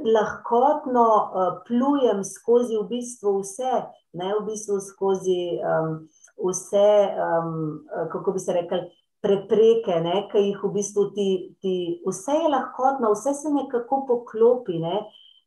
[0.02, 3.84] lahkotno uh, plujem skozi v bistvu vse,
[4.18, 5.98] ne v bistvu skozi um,
[6.40, 8.82] vse, um, kako bi se rekli.
[9.22, 10.00] Prepreke,
[10.32, 11.28] ki jih v bistvu ti,
[11.62, 11.76] ti,
[12.08, 14.80] vse je lahkotno, vse se nekako poklopi.
[14.82, 15.04] Ne?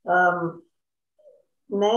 [0.07, 0.61] Um,
[1.69, 1.93] ne,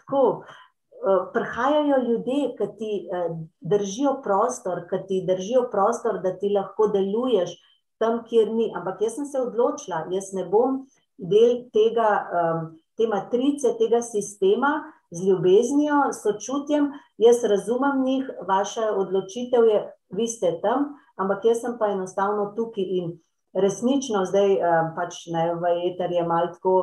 [0.00, 6.52] tako, uh, prihajajo ljudje, ki ti uh, držijo prostor, ki ti držijo prostor, da ti
[6.54, 7.56] lahko deluješ
[8.00, 8.70] tam, kjer ni.
[8.76, 10.84] Ampak jaz sem se odločila, jaz ne bom
[11.20, 14.72] del tega, um, te matrice, tega sistema
[15.10, 16.90] z ljubeznijo, sočutjem.
[17.18, 19.82] Jaz razumem njih, vaša odločitev je,
[20.16, 23.12] vi ste tam, ampak jaz sem pa enostavno tukaj in
[23.52, 26.74] resnično zdaj um, pač ne v eter je malo tako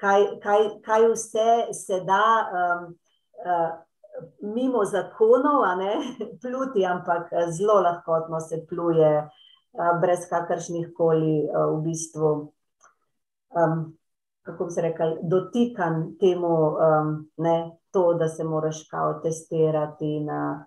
[0.00, 2.84] kaj, kaj, kaj vse se da um,
[3.44, 3.74] uh,
[4.40, 5.94] mimo zakonov, ne,
[6.40, 12.32] pluti, ampak zelo lahko se pluje, uh, brez kakršnih koli uh, v bistvu.
[13.56, 13.94] Um,
[14.46, 20.66] Kako bi se rekel, dotikan temu, um, ne, to, da se moraš kao testirati na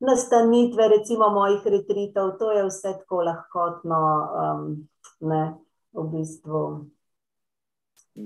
[0.00, 4.00] nastanitve, recimo mojih retritov, to je vse tako lahkotno,
[4.42, 4.66] um,
[5.20, 5.54] ne,
[5.92, 6.62] v bistvu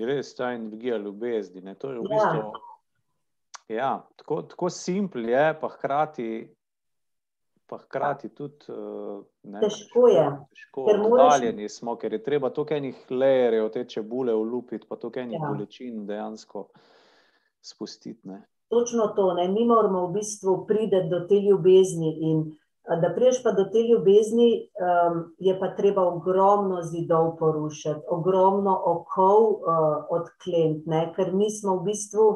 [0.03, 1.62] res ta energija ljubezni.
[1.62, 1.74] Ne?
[1.78, 2.09] To je v ja.
[2.11, 2.74] bistvu
[3.68, 6.55] ja, tako, tako simpel, je pa hkrati.
[7.66, 10.24] Pa hkrati tudi uh, ne, težko je.
[10.51, 10.99] Težko je.
[11.01, 15.49] Oddaljeni smo, ker je treba toliko enih lejerjev, te čebule ulupiti, pa toliko enih ja.
[15.49, 16.66] bolečin dejansko
[17.64, 18.20] spustiti.
[18.28, 18.42] Ne.
[18.68, 19.49] Točno to, ne.
[19.49, 22.45] mi moramo v bistvu priti do te ljubezni in
[22.85, 29.39] Da priješ pa do te ljubezni, um, je pa treba ogromno zidov porušiti, ogromno okov
[29.53, 32.26] uh, odkleniti, ker mi smo v bistvu,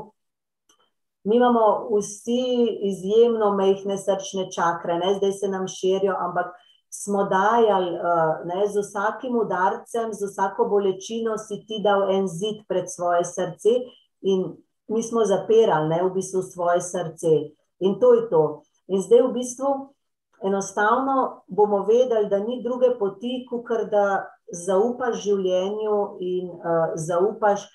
[1.28, 5.14] mi imamo vsi izjemno mehne srčne čakre, ne?
[5.18, 6.54] zdaj se nam širijo, ampak
[6.90, 12.64] smo dajali uh, ne, z vsakim udarcem, z vsako bolečino si ti dal en zid
[12.68, 13.76] pred svoje srce
[14.20, 14.56] in
[14.88, 17.36] mi smo zapirali ne, v bistvu svoje srce.
[17.84, 18.42] In to je to.
[18.88, 19.74] In zdaj v bistvu
[20.44, 24.04] enostavno bomo vedeli, da ni druge poti, kot da
[24.66, 27.66] zaupaš življenju in uh, zaupaš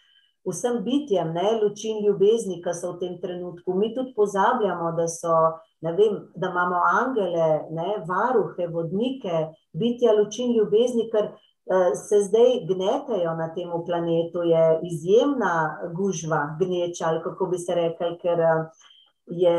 [0.49, 3.76] vsem bitjem, ne, luči in ljubezni, ki so v tem trenutku.
[3.80, 5.36] Mi tudi pozabljamo, da, so,
[5.84, 9.47] vem, da imamo angele, ne, varuhe, vodnike,
[9.80, 14.43] bitja luči in ljubezni, ker uh, se zdaj gnetejo na tem planetu.
[14.49, 15.55] Je izjemna
[15.95, 18.88] gužva, gneča, ali kako bi se rekli, ker uh,
[19.28, 19.57] je,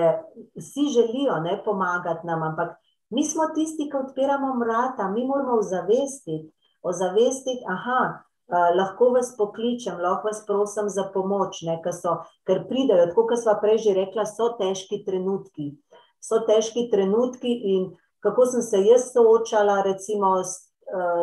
[0.61, 2.81] vsi želijo ne, pomagati nam, ampak.
[3.11, 6.53] Mi smo tisti, ki odpiramo vrata, mi moramo ozavestiti,
[6.83, 13.11] ozavestiti, aha, uh, lahko vas pokličem, lahko vas prosim za pomoč, ne, so, ker pridejo,
[13.13, 15.75] tako kot smo prej že rekla, so težki trenutki.
[16.21, 17.91] So težki trenutki in
[18.25, 20.73] kako sem se jaz soočala, recimo, s,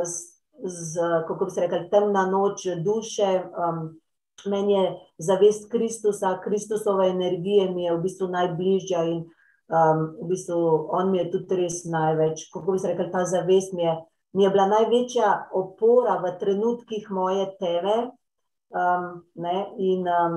[0.03, 0.13] z,
[0.63, 3.87] z, kako bi se rekla, temna noč duše, um,
[4.45, 9.23] meni je zavest Kristusa, Kristusova energija mi je v bistvu najbližja in
[9.69, 10.57] um, v bistvu
[10.95, 12.47] on mi je tudi res največ.
[12.53, 13.95] Kako bi se rekel, ta zavest mi je,
[14.33, 18.11] mi je bila največja opora v trenutkih moje teme.
[18.71, 20.35] Um, ne, in um,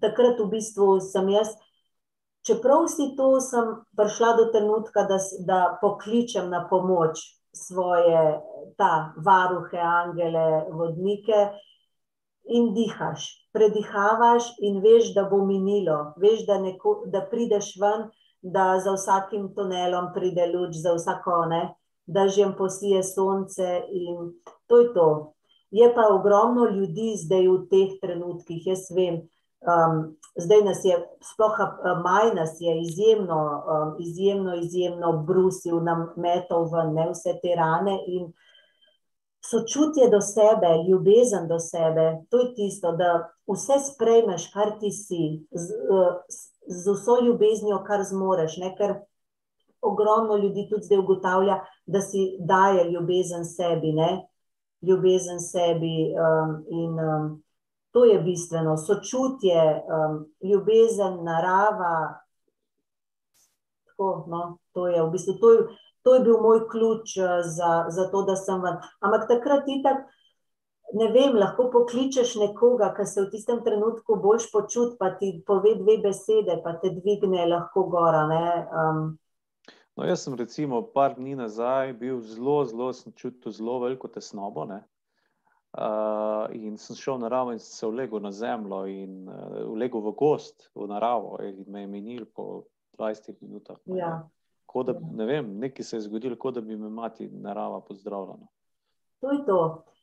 [0.00, 1.56] takrat v bistvu sem jaz,
[2.46, 8.40] čeprav si to, sem prišla do trenutka, da, da pokličem na pomoč svoje,
[8.78, 11.50] ta varuhe, angele, vodnike
[12.48, 18.08] in dihaš, predihavaš in veš, da bo minilo, veš, da, neko, da prideš ven,
[18.42, 21.62] da za vsakim tunelom pride luč, za vsako ne,
[22.06, 24.32] da že jim posije sonce in
[24.66, 25.32] to je to.
[25.70, 29.24] Je pa ogromno ljudi zdaj v teh trenutkih, jaz vem,
[29.66, 30.96] um, zdaj nas je,
[31.32, 31.56] sploh
[32.04, 37.98] maj nas je izjemno, um, izjemno, izjemno brusil, nam metal v ne vse te rane
[38.06, 38.30] in
[39.50, 45.46] sočutje do sebe, ljubezen do sebe, to je tisto, da vse sprejmeš, kar ti si,
[45.50, 45.66] z,
[46.66, 48.56] z vso ljubeznijo, kar zmoreš.
[48.62, 48.74] Ne?
[48.78, 48.94] Ker
[49.82, 54.26] ogromno ljudi tudi zdaj ugotavlja, da si daje ljubezen sebi, ne?
[54.82, 57.42] ljubezen sebi um, in um,
[57.90, 58.76] to je bistveno.
[58.76, 62.20] Sočutje, um, ljubezen, narava.
[63.86, 65.38] Tako, no, to je v bistvu.
[65.40, 65.66] To je,
[66.06, 68.78] to je bil moj ključ eh, za, za to, da sem ven.
[69.02, 70.04] Ampak takrat itak,
[70.94, 75.74] ne vem, lahko pokličeš nekoga, ki se v tistem trenutku boljš počuti, pa ti pove
[75.80, 78.22] dve besede, pa te dvigne lahko gora.
[78.26, 79.00] Um,
[79.96, 84.68] no, jaz sem recimo par dni nazaj bil zelo, zelo sem čutil zelo veliko tesnobo.
[84.70, 84.84] Ne?
[85.76, 90.14] Uh, in sem šel na naravo in se vlegel na zemljo, in uh, vlegel v
[90.16, 92.62] gost, v naravo, in me je minil po
[92.96, 93.82] 20 minutah.
[93.90, 94.22] Ja
[94.86, 98.46] da, ne vem, nekaj se je zgodilo, kot da bi me mati narava pozdravljala.
[99.20, 99.60] To je to.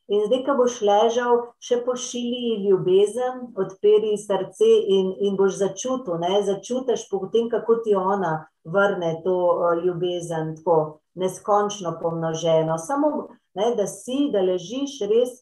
[0.08, 6.42] In zdaj, ko boš ležal, še pošilji ljubezen, odpiri srce in, in boš začutil, ne?
[6.44, 8.34] začutiš potem, kako ti ona
[8.64, 12.76] vrne to uh, ljubezen, tako neskončno pomnoženo.
[12.78, 13.10] Samo,
[13.56, 15.38] ne, da si, da ležiš res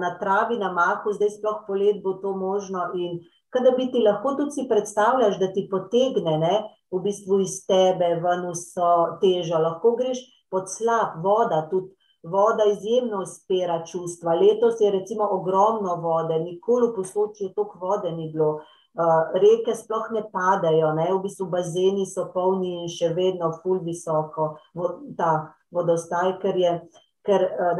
[0.00, 2.90] na travi, na mahu, zdaj sploh polet bo to možno.
[2.94, 3.20] In
[3.54, 6.56] kada bi ti lahko tudi si predstavljaš, da ti potegne, ne,
[6.92, 9.60] v bistvu iz tebe ven vso težo.
[9.62, 14.34] Lahko greš pod slab, voda, tudi voda izjemno spira čustva.
[14.34, 18.60] Letos je recimo ogromno vode, nikoli v posločju toliko vode ni bilo.
[18.98, 21.06] Uh, reke sploh ne padajo, ne?
[21.12, 24.56] v bistvu bazeni so polni in še vedno ful visoko
[25.18, 26.72] ta vodostaj, ker je,
[27.22, 27.76] ker uh,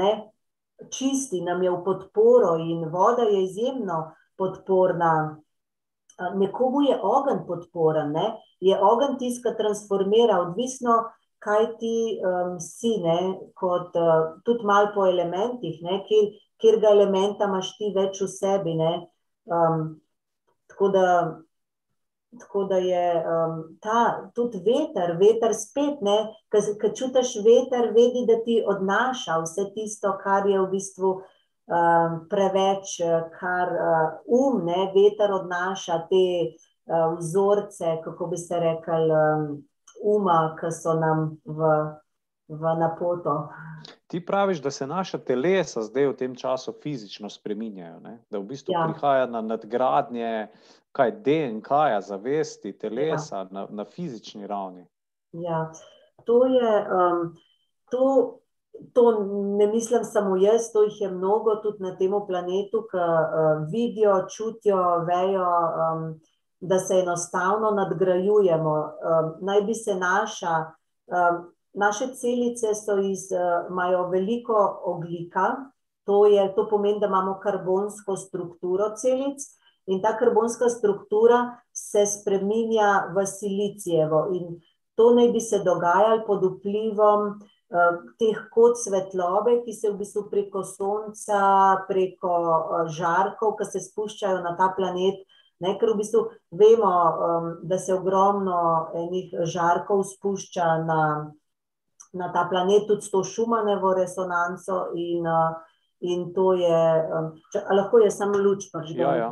[0.91, 3.99] čisti nam je v podporo in voda je izjemno
[4.39, 5.13] podporna
[6.35, 8.33] nekomu je ogenj podporen, ne?
[8.61, 10.97] je ogenj tisti, ki transformira, odvisno,
[11.39, 13.19] kaj ti um, si, ne?
[13.55, 18.75] kot uh, tudi malo po elementih, kjer, kjer ga elementa imaš ti več v sebi.
[19.47, 19.85] Um,
[20.71, 21.05] tako, da,
[22.37, 26.01] tako da je um, ta tudi veter, veter spet,
[26.53, 32.99] ki čutiš veter, vedi, da ti odnaša vse tisto, kar je v bistvu um, preveč,
[33.01, 39.49] eh, kar uh, um, ne, veter odnaša te uh, vzorce, kako bi se rekel, um,
[40.05, 41.73] uma, ki so nam v,
[42.49, 43.39] v napoto.
[44.09, 48.15] Ti praviš, da se naša telesa zdaj v tem času fizično spreminjajo, ne?
[48.31, 48.87] da v bistvu ja.
[48.89, 50.49] prihaja na nadgradnje,
[50.93, 53.49] kaj DNK, -ja, zavesti telesa ja.
[53.51, 54.87] na, na fizični ravni.
[55.33, 55.73] Ja,
[56.25, 56.87] to je.
[56.89, 57.35] Um,
[57.91, 58.39] to
[58.93, 59.25] to
[59.59, 64.27] ne mislim samo jaz, to jih je mnogo tudi na tem planetu, ki uh, vidijo,
[64.37, 66.21] čutijo, vejo, um,
[66.61, 68.75] da se enostavno nadgrajujemo.
[68.75, 70.55] Um, naj bi se naša,
[71.07, 72.73] um, naše celice
[73.11, 75.57] iz, uh, imajo veliko oglika,
[76.05, 79.45] to, je, to pomeni, da imamo karbonsko strukturo celic.
[79.87, 84.61] In ta karbonska struktura se spremenja v silicijevo, in
[84.95, 89.99] to naj bi se dogajalo pod vplivom uh, Eh, teh kot svetlobe, ki se v
[90.01, 91.41] bistvu preko sonca,
[91.85, 95.21] preko eh, žarkov, ki se spuščajo na ta planet.
[95.61, 96.23] Ne, ker v bistvu
[96.55, 96.93] vemo,
[97.27, 98.61] um, da se ogromno
[98.95, 101.01] enih žarkov spušča na,
[102.13, 105.57] na ta planet, tudi s to šumanevo resonanco, in, uh,
[106.01, 106.83] in to je,
[107.13, 109.31] um, če, lahko je samo luč, pa že ja, ja.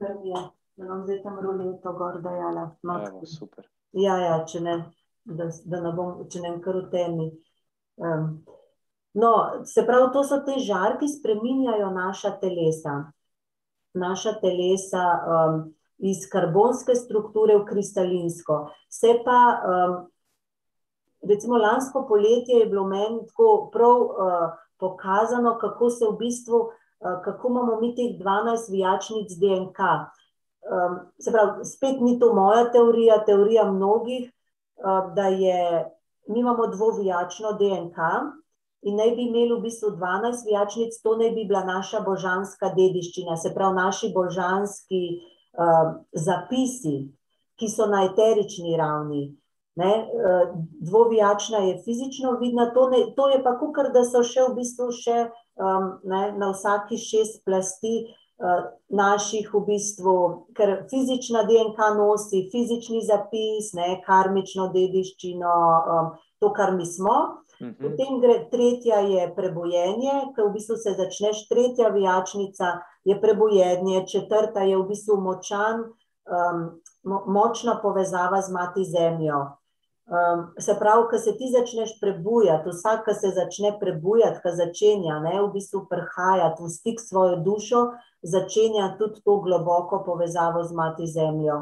[0.00, 2.70] Ker je, da nam zdaj tam ruleto gor dajala.
[2.84, 3.68] Evo, super.
[3.92, 4.76] Ja, ja, če ne
[5.24, 7.28] da, da ne bom, če ne kar v temi.
[8.00, 8.28] Um,
[9.20, 9.32] no,
[9.68, 12.96] se pravi, to so te žarki, ki spremenjajo naša telesa.
[13.98, 15.60] Naša telesa um,
[16.06, 18.62] iz karbonske strukture v kristalinsko.
[18.92, 19.98] Se pa, um,
[21.22, 26.68] recimo, lansko poletje je bilo meni tako prav uh, pokazano, kako se v bistvu
[27.00, 29.78] kako imamo mi teh 12 vijačnic DNK.
[30.60, 34.32] Um, se pravi, spet ni to moja teorija, teorija mnogih,
[34.76, 35.84] uh, da je,
[36.28, 37.96] mi imamo dvovijačno DNK
[38.82, 43.36] in naj bi imeli v bistvu 12 vijačnic, to naj bi bila naša božanska dediščina,
[43.36, 45.02] se pravi, naši božanski
[45.52, 47.08] uh, zapisi,
[47.56, 49.36] ki so na eterični ravni.
[49.78, 49.90] Ne,
[50.80, 54.88] dvovijačna je fizično vidna, to, ne, to je pa kukar, da so še v bistvu
[54.92, 55.18] še
[55.62, 60.14] um, ne, na vsaki šest plasti uh, naših v bistvu,
[60.58, 65.54] ker fizična DNK nosi fizični zapis, ne, karmično dediščino,
[65.94, 66.10] um,
[66.42, 67.20] to, kar mi smo.
[67.60, 67.76] Mhm.
[67.78, 74.64] Potem gre tretja je prebojenje, ki v bistvu se začneš, tretja vijačnica je prebojenje, četrta
[74.64, 75.84] je v bistvu močan,
[76.24, 76.68] um,
[77.04, 79.44] močna povezava z mati zemljo.
[80.10, 85.20] Um, se pravi, ko se ti začneš prebujati, vsak, ki se začne prebujati, ki začenja
[85.22, 87.82] ne, v bistvu prihajati v stik s svojo dušo,
[88.22, 91.60] začenja tudi to globoko povezavo z mati zemljo.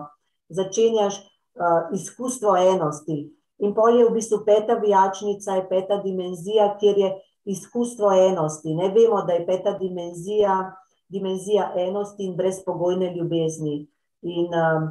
[0.49, 3.18] Začenjaš uh, izkustvo enosti.
[3.61, 7.11] In pol je v bistvu peta vijačnica, je peta dimenzija, kjer je
[7.53, 8.72] izkustvo enosti.
[8.74, 10.72] Ne vemo, da je peta dimenzija,
[11.09, 13.82] dimenzija enosti in brezpogojne ljubezni.
[14.22, 14.88] In um,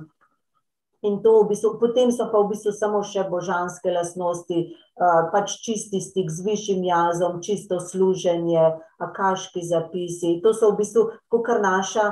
[1.08, 4.58] In to v bistvu, potem so pa v bistvu samo še božanske lastnosti,
[5.00, 10.38] uh, pač čisti stik z višjim jazom, čisto služenje, akaški zapisi.
[10.44, 12.08] To so v bistvu kar naša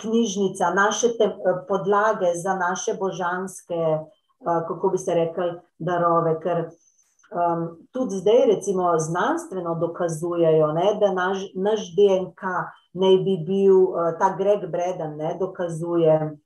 [0.00, 1.28] knjižnica, naše te,
[1.68, 6.38] podlage za naše božanske, uh, kako bi se rekel, darove.
[6.40, 6.64] Ker
[7.32, 12.54] um, tudi zdaj, recimo, znanstveno dokazujejo, ne, da naš, naš DNK
[12.92, 16.38] naj bi bil, uh, ta Greg Breden, ne, dokazuje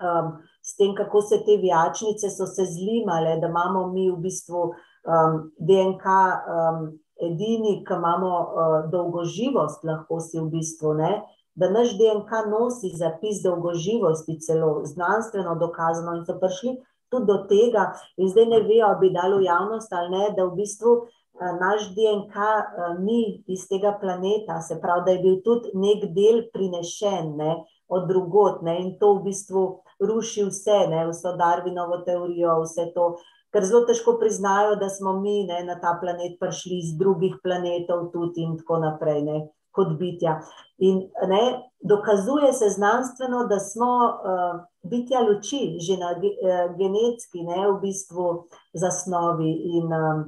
[0.00, 0.32] um,
[0.62, 5.38] s tem, kako se te vijačnice so se zlimale, da imamo mi v bistvu um,
[5.58, 6.90] DNK um,
[7.20, 11.12] edini, ki imamo uh, dolgoživost, lahko si v bistvu ne.
[11.54, 16.76] Da naš DNK nosi zapis dolgoživosti, celo znanstveno dokazano, in so prišli
[17.10, 20.56] tudi do tega, in zdaj ne vejo, bi dali v javnost ali ne, da v
[20.60, 25.74] bistvu uh, naš DNK uh, ni iz tega planeta, se pravi, da je bil tudi
[25.74, 27.58] nek del prinešen ne,
[27.90, 29.64] od drugot, ne, in to v bistvu
[30.00, 33.14] ruši vse, ne, vso Darwinovo teorijo, vse to,
[33.50, 38.10] ker zelo težko priznajo, da smo mi ne, na ta planet prišli iz drugih planetov
[38.14, 39.40] tudi in tako naprej, ne,
[39.74, 40.38] kot bitja.
[40.86, 41.42] In ne,
[41.80, 48.28] dokazuje se znanstveno, da smo uh, bitja luči, že na uh, genetski, ne, v bistvu
[48.72, 50.24] zasnovi in, um,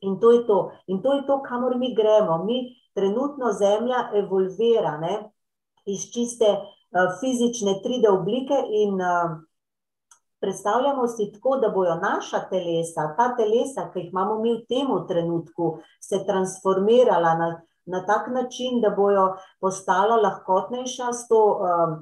[0.00, 0.58] in to je to.
[0.86, 2.44] In to je to, kamor mi gremo.
[2.44, 5.30] Mi trenutno Zemlja evolvira, ne,
[5.86, 6.56] iz čiste
[7.20, 9.36] fizične 3D oblike in eh,
[10.40, 14.92] predstavljamo si tako, da bojo naša telesa, ta telesa, ki jih imamo mi v tem
[15.08, 17.48] trenutku, se transformirala na,
[17.86, 21.96] na tak način, da bojo postala lahkotnejša s to um,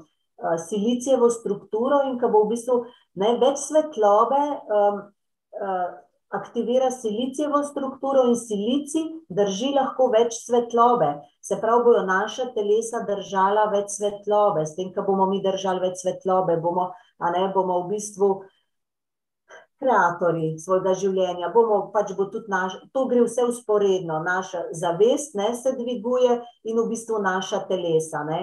[0.68, 2.80] silicijevo strukturo in ka bo v bistvu
[3.14, 4.98] največ svetlobe um,
[5.62, 5.86] uh,
[6.34, 11.14] aktivira silicijevo strukturo in silici drži lahko več svetlobe.
[11.44, 16.00] Se pravi, bojo naša telesa držala več svetlobe, s tem, ko bomo mi držali več
[16.00, 16.86] svetlobe, bomo,
[17.20, 18.30] ne bomo v bistvu
[19.82, 25.52] kreatori svojega življenja, bomo pač bo tudi naš, to gre vse usporedno, naša zavest ne,
[25.58, 28.42] se dviguje in v bistvu naša telesa, ne.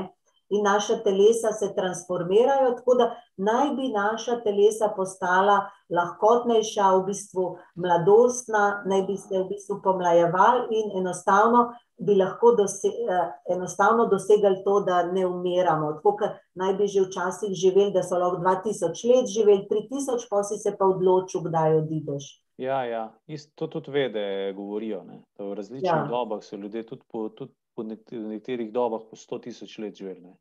[0.52, 3.06] In naša telesa se transformirajo, tako da
[3.39, 7.45] naj bi naša telesa postala lahkotnejša, v bistvu
[7.80, 11.70] mladostna, naj bi se v bistvu pomlajevali in enostavno
[12.02, 15.93] bi lahko dose, eh, enostavno dosegali to, da ne umiramo.
[15.99, 20.43] Tako, ker naj bi že včasih živeli, da so lahko 2000 let živeli, 3000, pa
[20.43, 22.32] si se pa odločil, kdaj odideš.
[22.62, 23.04] Ja, ja.
[23.28, 25.04] Ist, to tudi vede, govorijo.
[25.04, 25.22] Ne?
[25.39, 26.08] V različnih ja.
[26.10, 30.34] dobah so ljudje tudi po, tudi po nekaterih dobah po 100 tisoč let živeli.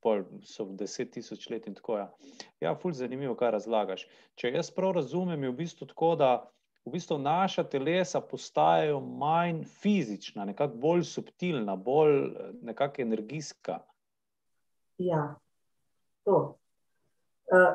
[0.00, 1.98] Pol so v 10 tisoč let in tako.
[1.98, 2.10] Ja,
[2.60, 4.06] ja ful, zanimivo, kaj razlagaš.
[4.36, 6.30] Če jaz prav razumem, je v bistvu tako, da
[6.86, 12.30] v bistvu naša telesa postajajo manj fizična, nekako bolj subtilna, bolj
[12.62, 13.78] nekako energijska.
[14.98, 15.34] Ja,
[16.24, 16.58] to.
[17.46, 17.74] Uh,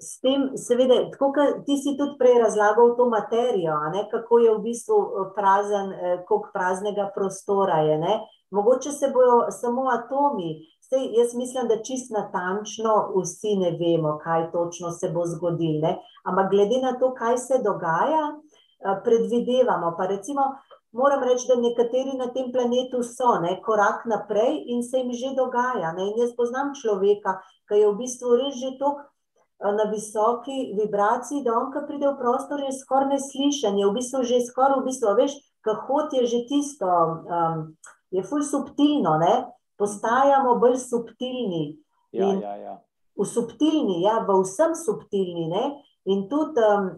[0.00, 4.54] s tem, seveda, tako kot ti si tudi prej razlagal to materijo, ne, kako je
[4.54, 7.98] v bistvu eh, prazen, eh, koliko praznega prostora je.
[7.98, 8.14] Ne.
[8.50, 10.54] Mogoče se bojo samo atomi,
[10.90, 15.92] Sej, jaz mislim, da čist natančno vsi ne vemo, kaj točno se bo zgodilo.
[16.24, 19.92] Ampak glede na to, kaj se dogaja, eh, predvidevamo.
[19.98, 20.42] Pa recimo,
[20.92, 25.30] moram reči, da nekateri na tem planetu so ne, korak naprej in se jim že
[25.36, 25.92] dogaja.
[25.92, 26.08] Ne.
[26.10, 27.38] In jaz poznam človeka,
[27.68, 29.06] ki je v bistvu res že tako
[29.78, 34.24] na visoki vibraciji, da on, ki pride v prostor, je skoraj neslišen, je v bistvu
[34.24, 37.76] že skoraj, v bistvu, veš, kahot je že tisto, um,
[38.10, 39.34] je ful subtilno, ne?
[39.80, 41.64] Postajamo bolj subtilni.
[42.12, 42.74] Ja, In- ja, ja.
[43.16, 45.48] v subtilni, ja, v vsem subtilni.
[45.48, 45.64] Ne?
[46.08, 46.90] In tudi, um,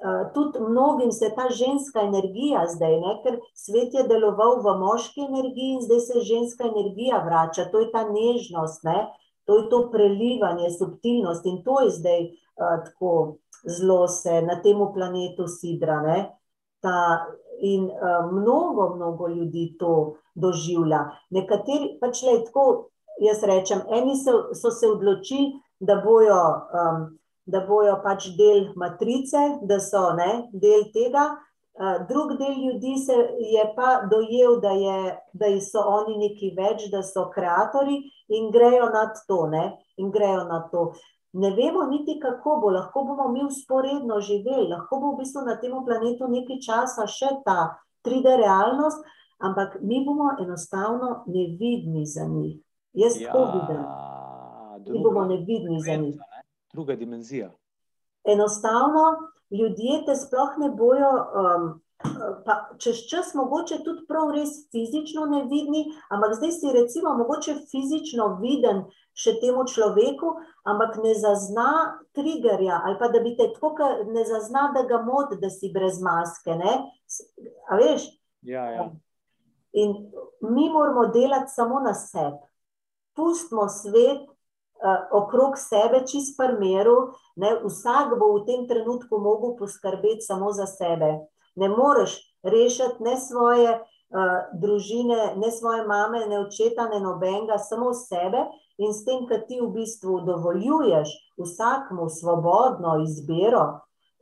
[0.00, 3.14] uh, tudi mnogim se ta ženska energija zdaj, ne?
[3.24, 7.90] ker svet je deloval v moški energiji in zdaj se ženska energija vrača, to je
[7.92, 9.10] ta nežnost, ne?
[9.44, 13.12] to je to prelivanje, subtilnost in to je zdaj uh, tako
[13.64, 16.00] zelo se na tem planetu sidra.
[16.02, 16.18] Ne?
[16.80, 17.26] Ta,
[17.60, 21.04] in uh, mnogo, mnogo ljudi to doživlja.
[21.30, 22.90] Nekateri pač le tako
[23.20, 26.40] jaz rečem, eni so, so se odločili, da bojo,
[26.80, 27.04] um,
[27.46, 31.30] da bojo pač del matrice, da so ne, del tega.
[31.80, 33.14] Uh, drug del ljudi se
[33.54, 38.00] je pa dojel, da, je, da so oni neki več, da so ustvarjalci
[38.36, 39.46] in grejo nad to.
[39.52, 39.64] Ne,
[39.96, 40.90] in grejo nad to.
[41.32, 45.54] Ne vemo niti, kako bo, lahko bomo mi usporedno živeli, lahko bo v bistvu na
[45.60, 49.04] tem planetu nekaj časa še ta 3D realnost,
[49.38, 52.58] ampak mi bomo enostavno nevidni za njih.
[52.92, 53.84] Jaz tako vidim,
[54.92, 56.18] mi bomo nevidni za njih.
[56.72, 57.50] druga dimenzija.
[58.24, 61.80] Enostavno ljudje te sploh ne bojo, um,
[62.46, 68.38] pa čez čas mogoče tudi prav res fizično nevidni, ampak zdaj si recimo mogoče fizično
[68.40, 70.30] viden še temu človeku,
[70.64, 73.76] ampak ne zazna triggerja ali pa da bi te tako,
[74.08, 76.78] ne zazna, da ga moti, da si brez maske, ne.
[77.68, 78.08] A veš,
[78.42, 78.90] Ja, ja.
[79.72, 82.38] In mi moramo delati samo na sebi.
[83.16, 87.12] Pustimo svet uh, okrog sebe, čist pri miru.
[87.36, 87.54] Ne?
[87.64, 91.18] Vsak bo v tem trenutku mogel poskrbeti samo za sebe.
[91.56, 97.92] Ne moreš rešiti ne svoje uh, družine, ne svoje mame, ne očeta, ne nobenega, samo
[97.94, 98.46] sebe.
[98.78, 103.64] In s tem, da ti v bistvu dovoljuješ vsakmu svobodno izbiro,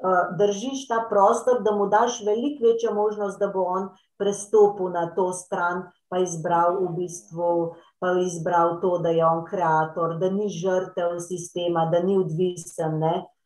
[0.02, 5.14] uh, držiš ta prostor, da mu daš veliko večjo možnost, da bo on prestopil na
[5.14, 10.48] to stran, pa izbral v bistvu, pa izbral to, da je on ustvarjalec, da ni
[10.48, 13.00] žrtev sistema, da ni odvisen,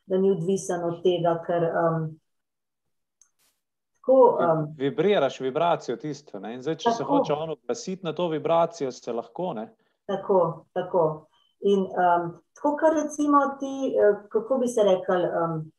[0.06, 2.08] da ni odvisen od tega, ker um,
[4.03, 4.38] tako.
[4.40, 6.40] Um, Vibriraš vibracijo tisto.
[6.40, 6.55] Ne?
[6.55, 7.18] In zdaj, če se Tako.
[7.18, 9.53] hoče ono glasiti na to vibracijo, se lahko.
[9.55, 9.68] Ne?
[10.07, 11.26] Tako, tako.
[11.61, 15.70] In um, tako, kar recimo ti, eh, kako bi se rekel, um,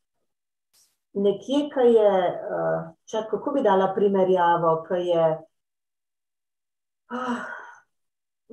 [1.14, 5.26] nekje, ki je, uh, čak, kako bi dala primerjavo, ki je.
[7.12, 7.44] ah,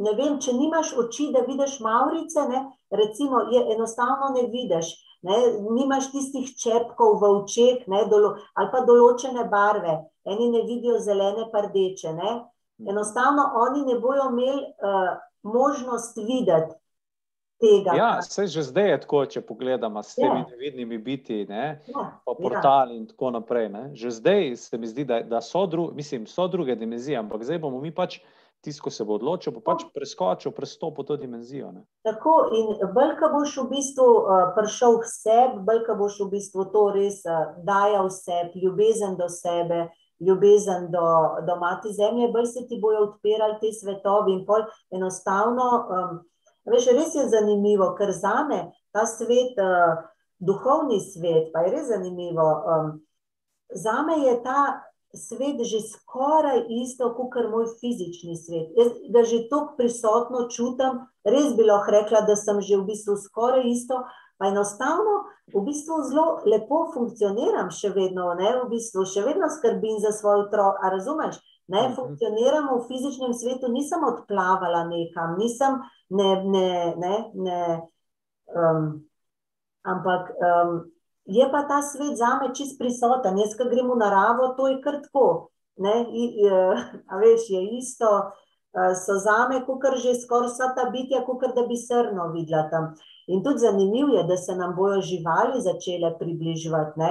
[0.01, 2.61] Ne vem, če nimaš oči, da vidiš Maurice, ne,
[2.91, 4.95] recimo, je enostavno ne vidiš.
[5.23, 5.37] Ne,
[5.77, 9.99] nimaš tistih čepkov v očeh, ne, dolo, ali pa določene barve.
[10.25, 12.12] Eni ne vidijo zelene, pa rdeče.
[12.16, 12.31] Ne.
[12.89, 16.81] Enostavno oni ne bojo imeli uh, možnost videti
[17.61, 17.93] tega.
[17.97, 20.47] Ja, vse že zdaj je tako, če pogledamo s temi Ja.
[20.51, 21.81] nevidnimi biti, ne?
[21.87, 22.37] Ja, pa ja.
[22.41, 23.68] portali in tako naprej.
[23.68, 23.91] Ne?
[23.95, 27.59] Že zdaj se mi zdi, da, da so, dru, mislim, so druge dimenzije, ampak zdaj
[27.59, 28.21] bomo mi pač,
[28.61, 31.73] tisto, ko se bo odločil, bo pač preskočil, prestopil to dimenzijo.
[31.73, 31.85] Ne?
[32.07, 36.29] Tako, in bolj, ko boš v bistvu uh, prišel k sebi, bolj, ko boš v
[36.37, 39.89] bistvu to res uh, dajal sebi, ljubezen do sebe,
[40.21, 41.07] ljubezen do,
[41.49, 45.69] do mati zemlje, bolj se ti bojo odpirali ti svetovi in pol enostavno.
[45.81, 46.21] Um,
[46.69, 50.05] veš, res je zanimivo, ker za me ta svet, uh,
[50.41, 52.49] duhovni svet, pa je res zanimivo.
[52.69, 52.93] Um,
[53.73, 58.71] za me je ta svet že skoraj isto kot moj fizični svet.
[58.79, 63.16] Jaz ga že tako prisotno čutim, res bi lahko rekla, da sem že v bistvu
[63.16, 64.05] skoraj isto,
[64.39, 65.24] pa enostavno
[65.55, 70.47] v bistvu zelo lepo funkcioniram še vedno, ne, v bistvu še vedno skrbim za svoj
[70.47, 71.41] otrok, a razumeš?
[71.70, 71.95] Ne, Mhm.
[71.95, 75.78] funkcioniram v fizičnem svetu, nisem odplavala nekam, nisem,
[76.11, 77.61] ne, ne, ne, ne
[78.55, 79.07] um,
[79.87, 80.91] ampak um,
[81.31, 83.39] je pa ta svet za me čist prisoten.
[83.39, 85.51] Jaz, ko grem v naravo, to je kar tako.
[85.81, 90.74] Ne, I, uh, a veš, je isto, uh, so za me, kot že skoraj vsa
[90.77, 92.94] ta bitja, kot da bi srno videla tam.
[93.28, 97.01] In tudi zanimivo je, da se nam bojo živali začele približevati.
[97.01, 97.11] Ne?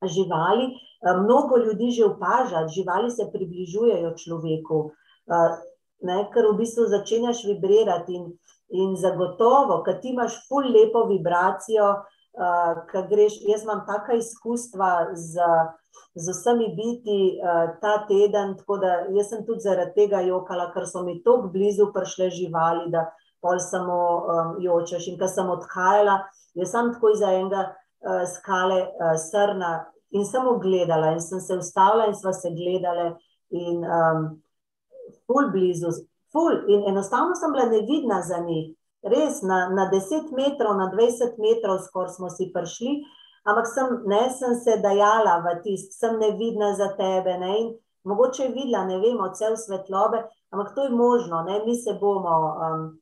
[0.00, 4.78] Živali, uh, mnogo ljudi že opaža, živali se približujejo človeku,
[5.26, 5.58] uh,
[6.06, 8.30] ne, ker v bistvu začenjaš vibrirati in,
[8.70, 11.98] in zagotovo, ker ti imaš ful lepo vibracijo,
[12.38, 15.42] uh, greš, jaz imam taka izkustva z,
[16.14, 20.86] z vsemi biti uh, ta teden, tako da jaz sem tudi zaradi tega jokala, ker
[20.86, 23.08] so mi tako blizu prišle živali, da
[23.40, 25.08] pol samo um, jočeš.
[25.12, 26.18] In ko sem odhajala,
[26.58, 29.72] jaz sem tako iz enega uh, skale uh, srna
[30.10, 33.12] in sem ogledala in sem se ustavila in sva se gledala
[33.50, 34.28] in um,
[35.26, 35.92] ful blizu,
[36.32, 38.74] ful in enostavno sem bila nevidna za njih.
[39.02, 43.04] Res, na, na 10 metrov, na 20 metrov skoraj smo si prišli,
[43.46, 47.38] ampak sem, ne, sem se dajala v tist, sem nevidna za tebe.
[47.38, 47.68] Ne, in
[48.04, 51.62] mogoče je videla, ne vem, cel svetlobe, ampak to je možno, ne?
[51.66, 52.98] mi se bomo, um,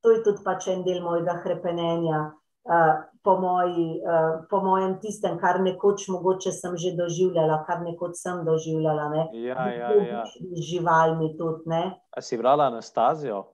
[0.00, 2.20] to je tudi pač en del mojega krepenenja,
[2.68, 2.94] uh,
[3.24, 8.44] po, moji, uh, po mojem tistem, kar nekoč mogoče sem že doživljala, kar nekoč sem
[8.44, 9.08] doživljala.
[9.14, 9.28] Ne?
[9.32, 10.24] Ja, ja, ja.
[10.70, 11.68] Živalmi tudi.
[11.72, 11.84] Ne?
[12.16, 13.46] A si brala Anastazijo?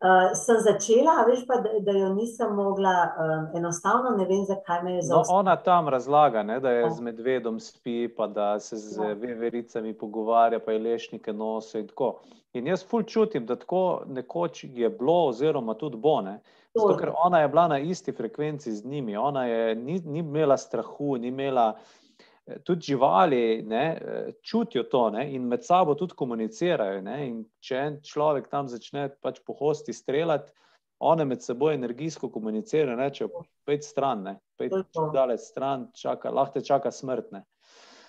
[0.00, 4.82] Uh, sem začela, veš pa, da, da jo nisem mogla, uh, enostavno ne vem, zakaj
[4.82, 5.34] me je zaustavila.
[5.34, 6.90] No, ona tam razlaga, ne, da je ja.
[6.90, 9.12] z medvedom spi, pa da se z ja.
[9.12, 12.14] vevericami pogovarja, pa je lešnike nosi in tako.
[12.56, 16.16] In jaz ful čutim, da tako nekoč je bilo, oziroma tudi bo.
[16.74, 20.56] Zato, ker ona je bila na isti frekvenci z njimi, ona je, ni, ni imela
[20.56, 21.74] strahu, ni imela
[22.64, 23.84] tudi živali ne,
[24.42, 27.02] čutijo to ne, in med sabo tudi komunicirajo.
[27.02, 27.18] Ne,
[27.60, 30.52] če en človek tam začne pač po hosti streljati,
[31.00, 34.82] one med seboj energijsko komunicirajo, rečejo: Pejdi stran, ne, pejdi
[35.14, 37.32] daleč stran, čaka, lahko te čaka smrt.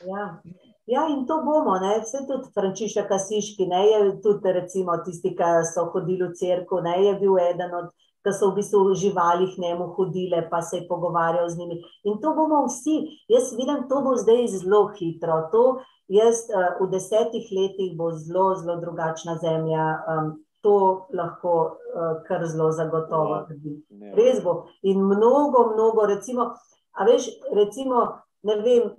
[0.06, 0.42] Ja.
[0.86, 2.00] ja, in to bomo, ne?
[2.02, 6.96] vse tudi Frančišek Kasiški, ne je tudi recimo tisti, ki so hodili v crkvu, ne
[7.06, 7.92] je bil eden od
[8.26, 11.82] da so v bistvu živali k njemu hodile, pa se je pogovarjal z njimi.
[12.04, 15.42] In to bomo vsi, jaz vidim, to bo zdaj zelo hitro.
[15.52, 15.64] To
[16.08, 19.90] jaz uh, v desetih letih bo zelo, zelo drugačna zemlja.
[20.08, 23.80] Um, To lahko uh, kar zelo zagotovo trdim.
[24.14, 24.68] Res bo.
[24.86, 26.52] In mnogo, mnogo, recimo,
[26.94, 28.04] a veš, recimo,
[28.46, 28.92] ne vem,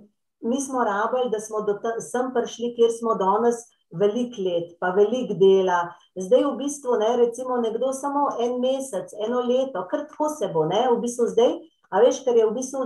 [0.43, 3.63] mi smo rabili, da smo do sem prišli, kjer smo danes,
[3.93, 5.93] veliko let, pa veliko dela.
[6.15, 10.65] Zdaj, v bistvu, ne, recimo, nekdo samo en mesec, eno leto, kar tako se bo,
[10.69, 11.55] ne, v bistvu zdaj,
[11.93, 12.83] a veš, ker je v bistvu.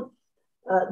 [0.67, 0.87] Eh,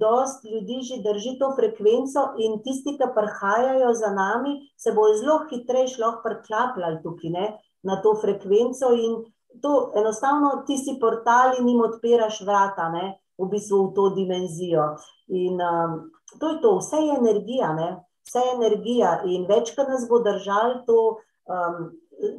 [0.00, 5.42] dost ljudi že drži to frekvenco, in tisti, ki prihajajo za nami, se bo zelo
[5.50, 7.50] hitreje šlo priklapljati tukaj ne,
[7.82, 8.94] na to frekvenco.
[8.96, 9.18] In
[9.60, 14.88] to enostavno ti si portal in jim odpiraš vrata, ne, v bistvu v to dimenzijo.
[15.28, 16.00] In um,
[16.40, 17.74] to je to, vse je energija.
[17.76, 17.90] Ne
[18.24, 21.90] vse energija in več, kar nas bo držalo to um,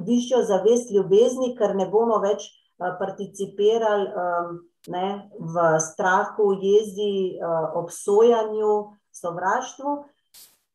[0.07, 4.57] višjo zavest ljubezni, ker ne bomo več uh, participirali um,
[4.91, 5.07] ne,
[5.39, 8.73] v strahu, jezi, uh, obsojanju,
[9.15, 9.95] sovraštvu.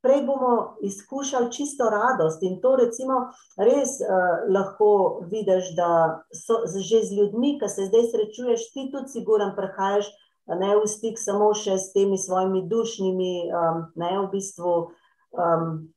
[0.01, 3.19] Prej bomo izkušali čisto radost in to recimo
[3.61, 9.13] res uh, lahko vidiš, da so že z ljudmi, ki se zdaj srečuješ, ti tudi
[9.19, 10.09] siguran prehajaš
[10.51, 15.00] ne v stik samo še s temi svojimi dušnimi, um, ne v bistvu uh,
[15.33, 15.89] um,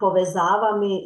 [0.00, 1.00] povezavami.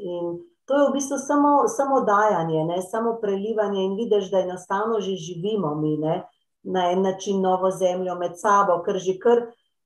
[0.65, 2.83] To je v bistvu samo, samo dajanje, ne?
[2.83, 6.23] samo prelivanje, in vidiš, da enostavno že živimo mi ne?
[6.65, 9.43] na en način novo zemljo med sabo, ker že kar,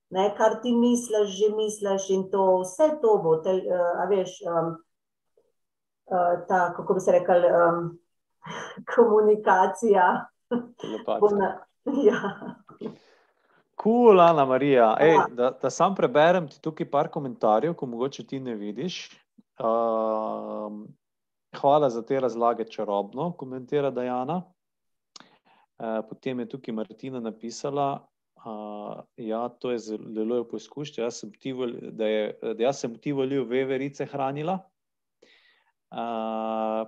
[0.09, 4.37] ne, kar ti misliš, že misliš, in to vse to bo, te, uh, a veš,
[4.47, 4.69] um,
[6.07, 7.99] uh, ta, kako bi se rekel, um,
[8.95, 10.07] komunikacija.
[11.35, 11.51] Na,
[12.07, 12.21] ja.
[13.79, 14.97] Kul, Ana Marija.
[14.99, 18.97] Ej, da, da sam preberem ti tukaj par komentarjev, ko mogoče ti ne vidiš.
[19.59, 20.81] Uh,
[21.55, 24.41] hvala za te razlage, čarobno, komentira Dajana.
[25.79, 27.85] Uh, potem je tukaj Martina napisala,
[28.43, 31.53] uh, ja, to je zelo lepo izkušnja, jaz sem ti,
[31.91, 34.57] da, je, da jaz sem ti volil veverice hranila.
[35.87, 36.83] Uh,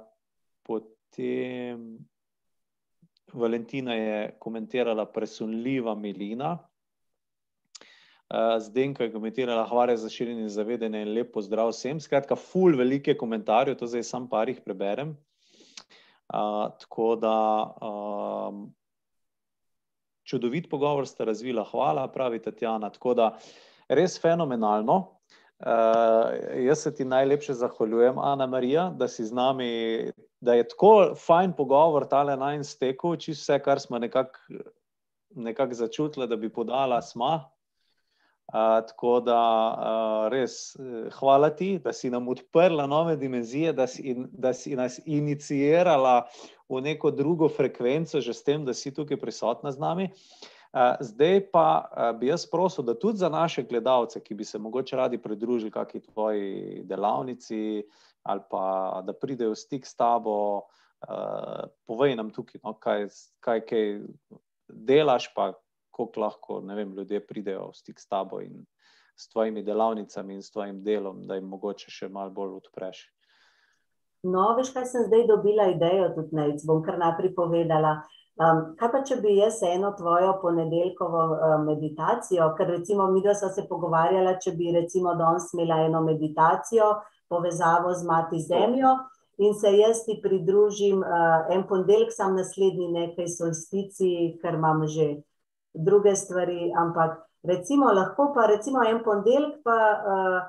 [0.67, 1.87] potem
[3.33, 6.57] Valentina je komentirala presunljiva milina.
[8.59, 11.99] Zdaj, ko je komentirala, hvala za širjenje zavedanja in lepo zdrav vsem.
[11.99, 15.17] Skratka, full velike komentarje, to zdaj sam par jih preberem.
[16.31, 17.35] Uh, tako da
[17.83, 18.69] um,
[20.23, 22.89] čudovit pogovor ste razvila, hvala, pravi Tatjana.
[22.89, 23.33] Tako da
[23.89, 24.95] res fenomenalno.
[25.59, 26.31] Uh,
[26.63, 31.51] jaz se ti najlepše zahvaljujem, Ana Marija, da si z nami, da je tako fajn
[31.57, 34.39] pogovor, tale najstekel, čisto vse, kar smo nekako
[35.35, 37.01] nekak začutili, da bi podala,
[38.51, 39.41] smo tako da
[39.71, 44.75] uh, res eh, hvala ti, da si nam odprla nove dimenzije, da si, da si
[44.75, 46.27] nas inicirala
[46.69, 50.09] v neko drugo frekvenco, že s tem, da si tukaj prisotna z nami.
[50.71, 54.59] Uh, zdaj pa uh, bi jaz prosil, da tudi za naše gledalce, ki bi se
[54.59, 57.83] mogoče radi pridružili kakšni tvoji delavnici
[58.23, 60.61] ali pa da pridejo v stik s tabo,
[61.07, 63.07] uh, povej nam tukaj, no, kaj,
[63.39, 63.87] kaj, kaj
[64.69, 65.53] delaš, pa
[66.07, 68.65] kako lahko vem, ljudje pridejo v stik s tabo in
[69.15, 73.05] s tvojimi delavnicami in s tvojim delom, da jim mogoče še malo bolj odpreš.
[74.23, 78.01] No, veš, kaj sem zdaj dobila idejo, tudi ne, bom kar naprej povedala.
[78.41, 83.33] Um, kaj pa, če bi jaz eno tvojo ponedeljkovo uh, meditacijo, ker recimo mi dva
[83.37, 86.93] sva se pogovarjala, če bi recimo danes imela eno meditacijo,
[87.29, 88.95] povezavo z mati zemljo
[89.41, 94.11] in se jaz ti pridružim uh, en ponedeljk, sam naslednji nekaj solstici,
[94.41, 95.09] ker imam že
[95.73, 100.41] druge stvari, ampak Recimo, lahko pa recimo en ponedeljek pa uh,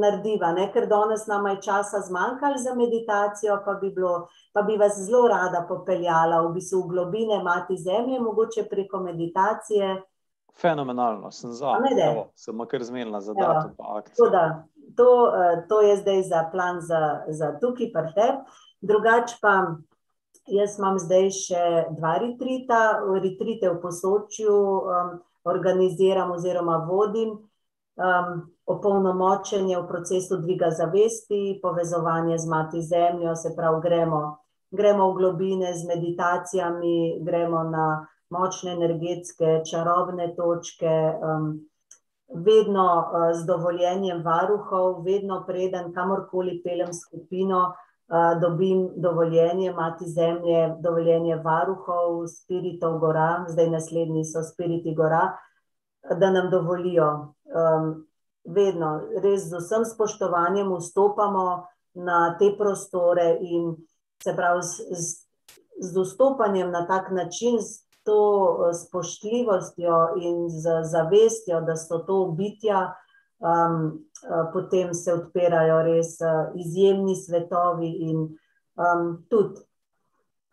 [0.00, 0.70] narediva, ne?
[0.72, 5.26] ker danes nam je časa zmanjkalo za meditacijo, pa bi, bilo, pa bi vas zelo
[5.28, 9.98] rada popeljala v bistvu v globine mati zemlje, mogoče preko meditacije.
[10.60, 11.76] Fenomenalno, sem za.
[12.08, 14.32] Evo, sem kar zmenila za datum pa akcijo.
[14.96, 18.32] To, uh, to je zdaj za plan za, za tukaj, pa te.
[18.80, 19.76] Drugač pa
[20.46, 21.64] jaz imam zdaj še
[21.98, 24.54] dva retrita, retrite v posočju.
[24.54, 27.30] Um, organiziram oziroma vodim,
[27.96, 34.20] um, opolnomočenje v procesu dviga zavesti, povezovanje z mati zemljo, se pravi, gremo,
[34.70, 40.94] gremo v globine z meditacijami, gremo na močne energetske, čarobne točke.
[41.22, 41.66] Um,
[42.30, 47.72] Vedno uh, z dovoljenjem varuhov, vedno preden kamorkoli pelem skupino,
[48.40, 55.36] dobim dovoljenje, mati zemlje, dovoljenje varuhov, spiritov gora, zdaj naslednji so spiriti gora,
[56.18, 57.34] da nam dovolijo.
[57.54, 58.06] Um,
[58.44, 63.76] vedno, res z vsem spoštovanjem vstopamo na te prostore in
[64.22, 65.26] se pravi z, z,
[65.80, 72.24] z vstopanjem na tak način, s to uh, spoštljivostjo in z zavestjo, da so to
[72.34, 72.94] bitja,
[73.38, 74.00] um,
[74.52, 78.18] potem se odpirajo res uh, izjemni svetovi in
[78.76, 79.60] um, tudi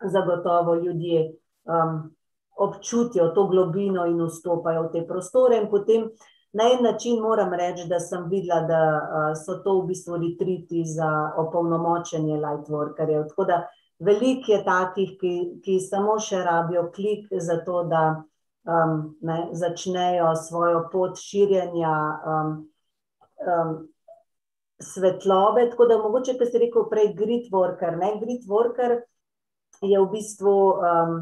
[0.04, 1.32] zagotovo ljudje.
[1.64, 2.18] Um,
[2.58, 5.56] občutijo to globino in vstopajo v te prostore.
[5.56, 6.08] In potem
[6.52, 11.32] na en način moram reči, da sem videla, da so to v bistvu retriti za
[11.36, 13.28] opolnomočenje lightworkerjev.
[13.28, 13.60] Tako da
[13.98, 15.34] veliko je takih, ki,
[15.64, 18.02] ki samo še rabijo klik za to, da
[18.64, 21.94] um, ne, začnejo svojo pot širjenja.
[22.26, 22.58] Um,
[23.44, 23.88] um,
[24.78, 27.96] Svetlobe, tako da mogoče, kot ste rekel, prej grid worker.
[27.98, 28.12] Ne?
[28.20, 29.00] Grid worker
[29.82, 31.16] je v bistvu um,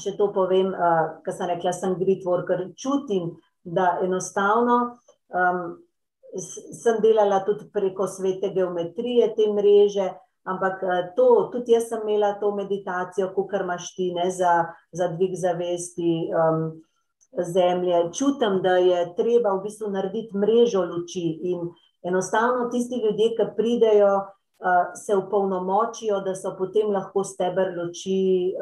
[0.00, 2.70] še to povem, uh, kar sem rekla, sem grid worker.
[2.78, 3.34] Čutim,
[3.64, 4.78] da enostavno
[5.28, 5.62] um,
[6.40, 10.08] sem delala tudi preko svete geometrije te mreže,
[10.48, 14.54] ampak uh, to, tudi jaz sem imela to meditacijo, ko kar imaš ti ne, za,
[14.96, 16.70] za dvig zavesti um,
[17.32, 18.10] zemlje.
[18.12, 21.70] Čutim, da je treba v bistvu narediti mrežo luči in
[22.02, 24.18] enostavno tisti ljudje, ki pridejo,
[25.06, 28.52] se upolnomočijo, da so potem lahko stebr luči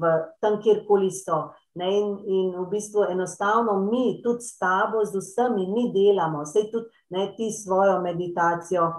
[0.00, 1.50] v tam, kjerkoli so.
[1.74, 6.66] Ne, in, in v bistvu enostavno mi, tudi s tabo, z vsemi, mi delamo, vse
[6.72, 8.90] tudi ne, ti svojo meditacijo,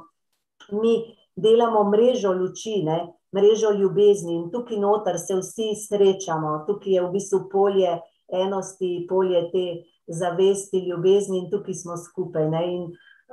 [0.72, 0.96] mi
[1.36, 2.98] delamo mrežo luči, ne,
[3.34, 7.94] mrežo ljubezni in tukaj noter se vsi srečamo, tukaj je v bistvu polje
[8.32, 9.66] enosti, polje te
[10.08, 12.50] zavesti, ljubezni in tukaj smo skupaj.
[12.50, 12.84] Ne, in,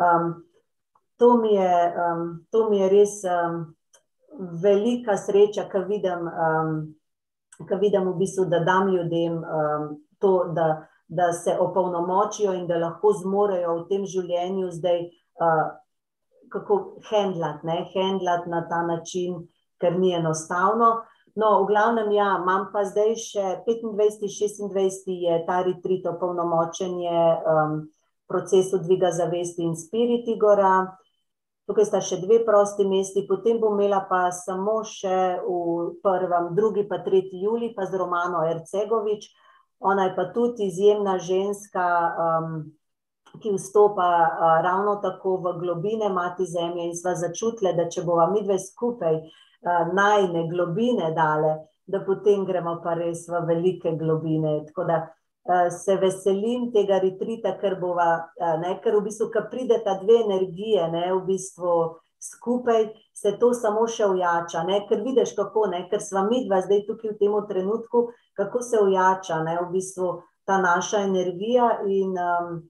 [0.01, 0.33] um,
[1.17, 3.65] to mi je, um, to mi je res um,
[4.63, 6.95] velika sreča, ki vidim, um,
[7.81, 13.13] vidim v bistvu, da dam ljudem um, to, da, da se opolnomočijo in da lahko
[13.23, 15.07] zmorejo v tem življenju zdaj.
[15.41, 15.69] Uh,
[16.51, 19.37] Kako handlati, ne, handlati na ta način,
[19.79, 20.89] ker ni enostavno.
[21.37, 27.77] No, v glavnem, ja, imam pa zdaj še 25, 26, je ta retrit, opolnomočenje um,
[28.31, 30.91] procesu dviga zavesti in spiriti gora.
[31.71, 36.83] Tukaj sta še dve prosti mesti, potem bom imela pa samo še v prvem, drugi,
[36.91, 39.29] pa tretji juli, pa z Romano Ercegovič.
[39.87, 41.85] Ona je pa tudi izjemna ženska,
[42.27, 42.57] um,
[43.39, 48.27] ki vstopa uh, ravno tako v globine mati zemlje in sva začutile, da če bova
[48.35, 49.23] mi dve skupaj
[49.63, 51.57] najne globine dale,
[51.87, 54.61] da potem gremo pa res v velike globine.
[54.69, 55.01] Tako da
[55.49, 59.97] Eh, se veselim tega retrita, ker, bova, eh, ne, ker v bistvu, ko pride ta
[60.03, 64.67] dve energije, ne, v bistvu skupaj se to samo še ujača.
[64.69, 68.63] Ne, ker vidiš, kako, ne, ker sva mi dva zdaj tukaj v tem trenutku, kako
[68.63, 70.13] se ujača ne, v bistvu
[70.45, 71.81] ta naša energija.
[71.89, 72.61] In, um,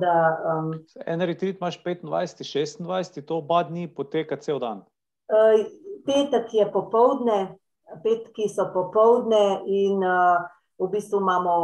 [0.00, 0.14] da,
[0.52, 0.70] um,
[1.06, 2.04] en retrit imaš 25,
[2.84, 4.84] 26, to oba dni poteka cel dan.
[5.24, 5.64] Uh,
[6.04, 7.56] petek je popovdne,
[8.02, 10.42] petki so popovdne in uh,
[10.78, 11.54] v bistvu imamo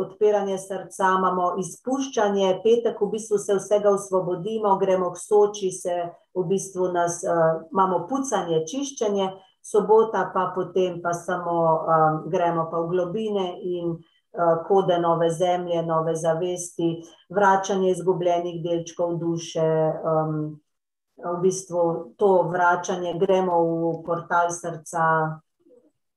[0.00, 5.96] odpiranje srca, imamo izpuščanje, petek v bistvu se vsega osvobodimo, gremo k soči, se
[6.34, 9.28] v bistvu nas, uh, imamo pucanje, čiščenje,
[9.60, 11.58] sobota pa potem pa samo
[12.32, 13.98] gremo pa v globine in
[14.64, 19.68] kode nove zemlje, nove zavesti, vračanje izgubljenih delčkov duše,
[20.00, 20.60] um,
[21.24, 25.40] v bistvu to vračanje, gremo v portal srca,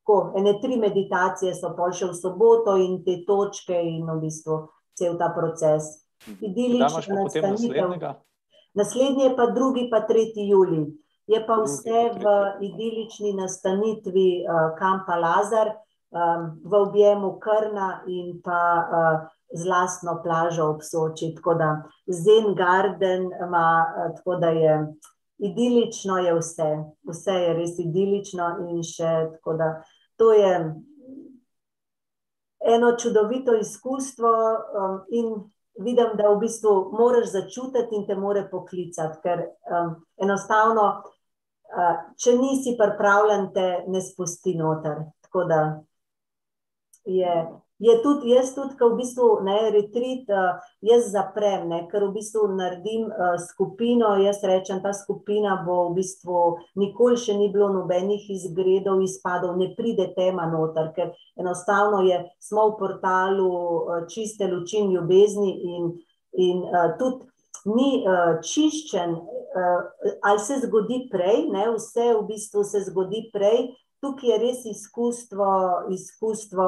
[0.03, 4.57] Ko, ene tri meditacije so pa še v soboto in te točke, in v bistvu
[4.99, 5.85] cel ta proces.
[6.27, 7.93] Idilično nastanitev.
[8.75, 10.81] Naslednji je pa drugi, pa tretji juli.
[11.31, 12.33] Je pa vse v
[12.67, 15.71] idilični nastanitvi uh, kampa Lazar,
[16.11, 19.23] um, v objemu Krna in pa uh,
[19.53, 21.33] z lastno plažo ob Soči.
[21.35, 21.69] Tako da
[22.07, 23.85] Zen Garden ima,
[24.17, 24.77] tako da je
[25.37, 26.69] idilično je vse,
[27.09, 29.69] vse je res idilično in še tako da
[30.15, 30.53] to je
[32.75, 35.33] eno čudovito izkustvo um, in
[35.79, 40.85] vidim, da v bistvu moraš začutiti in te more poklicati, ker um, enostavno,
[41.73, 45.01] uh, če nisi pripravljen, te ne spusti noter.
[45.27, 45.59] Tako da
[47.03, 47.35] je
[47.79, 52.13] je tudi, jaz tudi, ko v bistvu ne retrit, uh, jaz zaprem, ne, ker v
[52.15, 56.43] bistvu naredim uh, skupino, jaz rečem, ta skupina bo v bistvu
[56.79, 62.69] nikoli še ni bilo nobenih izgredov, izpadov, ne pride tema noter, ker enostavno je, smo
[62.71, 65.93] v portalu uh, čiste luči in ljubezni in,
[66.37, 67.25] in uh, tudi
[67.73, 73.71] ni uh, čiščen, uh, ali se zgodi prej, ne, vse v bistvu se zgodi prej,
[74.03, 75.47] tukaj je res izkustvo,
[75.95, 76.67] izkustvo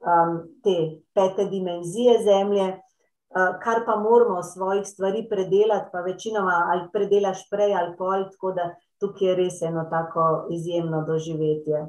[0.00, 6.88] um, te pete dimenzije Zemlje, uh, kar pa moramo svojih stvari predelati, pa večinoma ali
[6.92, 11.86] predelaš prej ali pol, tako da tukaj je res eno tako izjemno doživetje.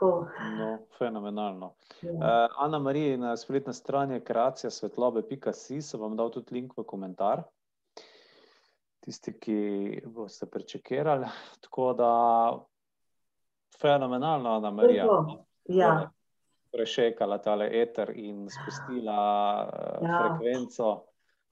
[0.00, 1.74] No, fenomenalno.
[2.02, 2.10] Ja.
[2.10, 7.42] Uh, Ana Marija na spletni strani kreacija svetlobe.si, se vam dal tudi link v komentar.
[9.00, 11.26] Tisti, ki boste prečekirali.
[11.60, 12.12] Tako da,
[13.80, 15.06] fenomenalno, Ana Marija.
[15.68, 16.10] Ja
[16.72, 19.20] prešekala tale eter in spustila
[19.66, 20.18] uh, ja.
[20.18, 21.10] frekvenco.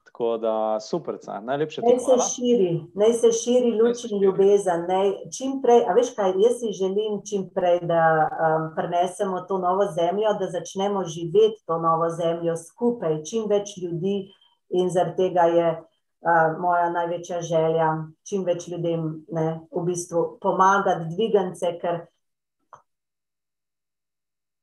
[0.09, 1.95] Tako da super, najlepše ti je.
[1.95, 4.85] Naj se širi, naj se širi luč in ljubezen.
[4.87, 9.57] Naj, čim prej, a veš kaj, jaz si želim čim prej, da um, prenesemo to
[9.57, 14.31] novo zemljo, da začnemo živeti to novo zemljo skupaj, čim več ljudi
[14.69, 17.89] in zaradi tega je uh, moja največja želja,
[18.29, 22.07] čim več ljudem ne, v bistvu pomagati, dvigance, ker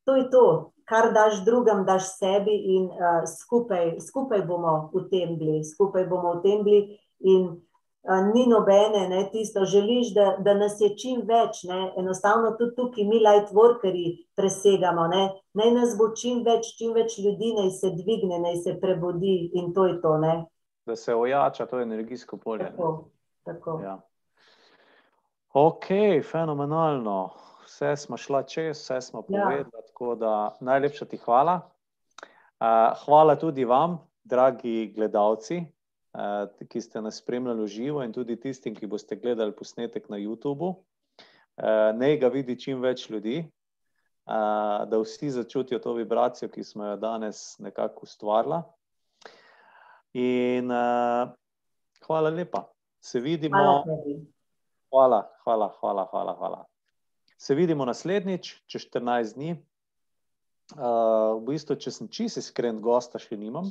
[0.06, 5.34] to je to, kar daš drugim, daš sebi, in uh, skupaj, skupaj bomo v tem
[5.38, 6.98] bili, skupaj bomo v tem bili.
[7.26, 12.52] In uh, ni nobene, ne, tisto, želiš, da, da nas je čim več, ne, enostavno
[12.60, 14.04] tudi tukaj mi, light workeri,
[14.38, 15.08] presegamo.
[15.10, 15.24] Ne,
[15.58, 19.72] naj nas bo čim več, čim več ljudi, naj se dvigne, naj se prebudi in
[19.74, 20.14] to je to.
[20.22, 20.36] Ne.
[20.86, 22.70] Da se ojača to energijsko polje.
[22.70, 23.08] Tako,
[23.42, 23.80] tako.
[23.82, 23.98] Ja.
[25.56, 25.90] Ok,
[26.30, 27.18] fenomenalno
[27.66, 29.66] vse smo šla čez, vse smo povedali.
[29.74, 29.85] Ja.
[29.96, 31.60] Tako da najlepša ti hvala.
[32.60, 35.56] Uh, hvala tudi vam, dragi gledalci,
[36.12, 40.18] uh, ki ste nas spremljali v živo, in tudi tistim, ki boste gledali posnetek na
[40.20, 40.68] YouTubu.
[40.68, 46.90] Uh, naj ga vidi čim več ljudi, uh, da vsi začutijo to vibracijo, ki smo
[46.90, 48.58] jo danes nekako ustvarili.
[50.12, 51.30] In uh,
[52.04, 52.66] hvala lepa.
[53.00, 53.80] Se vidimo.
[54.92, 56.36] Hvala, hvala, hvala, hvala.
[56.36, 56.60] hvala.
[57.38, 59.56] Se vidimo naslednjič, čez 14 dni.
[60.74, 63.68] Uh, v bistvu, če sem čisto iskren, gosta še nimam,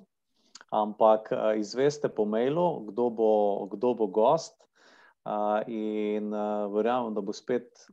[0.72, 3.32] ampak uh, izveste po mailu, kdo bo,
[3.74, 4.56] kdo bo gost.
[5.26, 7.88] Uh, in uh, verjamem, da bo spet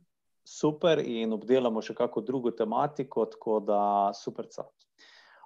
[0.45, 3.81] super, in obdelamo še kako drugo tematiko, tako da
[4.15, 4.47] super.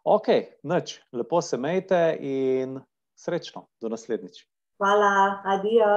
[0.04, 0.28] Ok,
[0.68, 2.78] noč, lepo se imejte in
[3.18, 4.44] srečno, do naslednjič.
[4.78, 5.86] Hvala, adijo.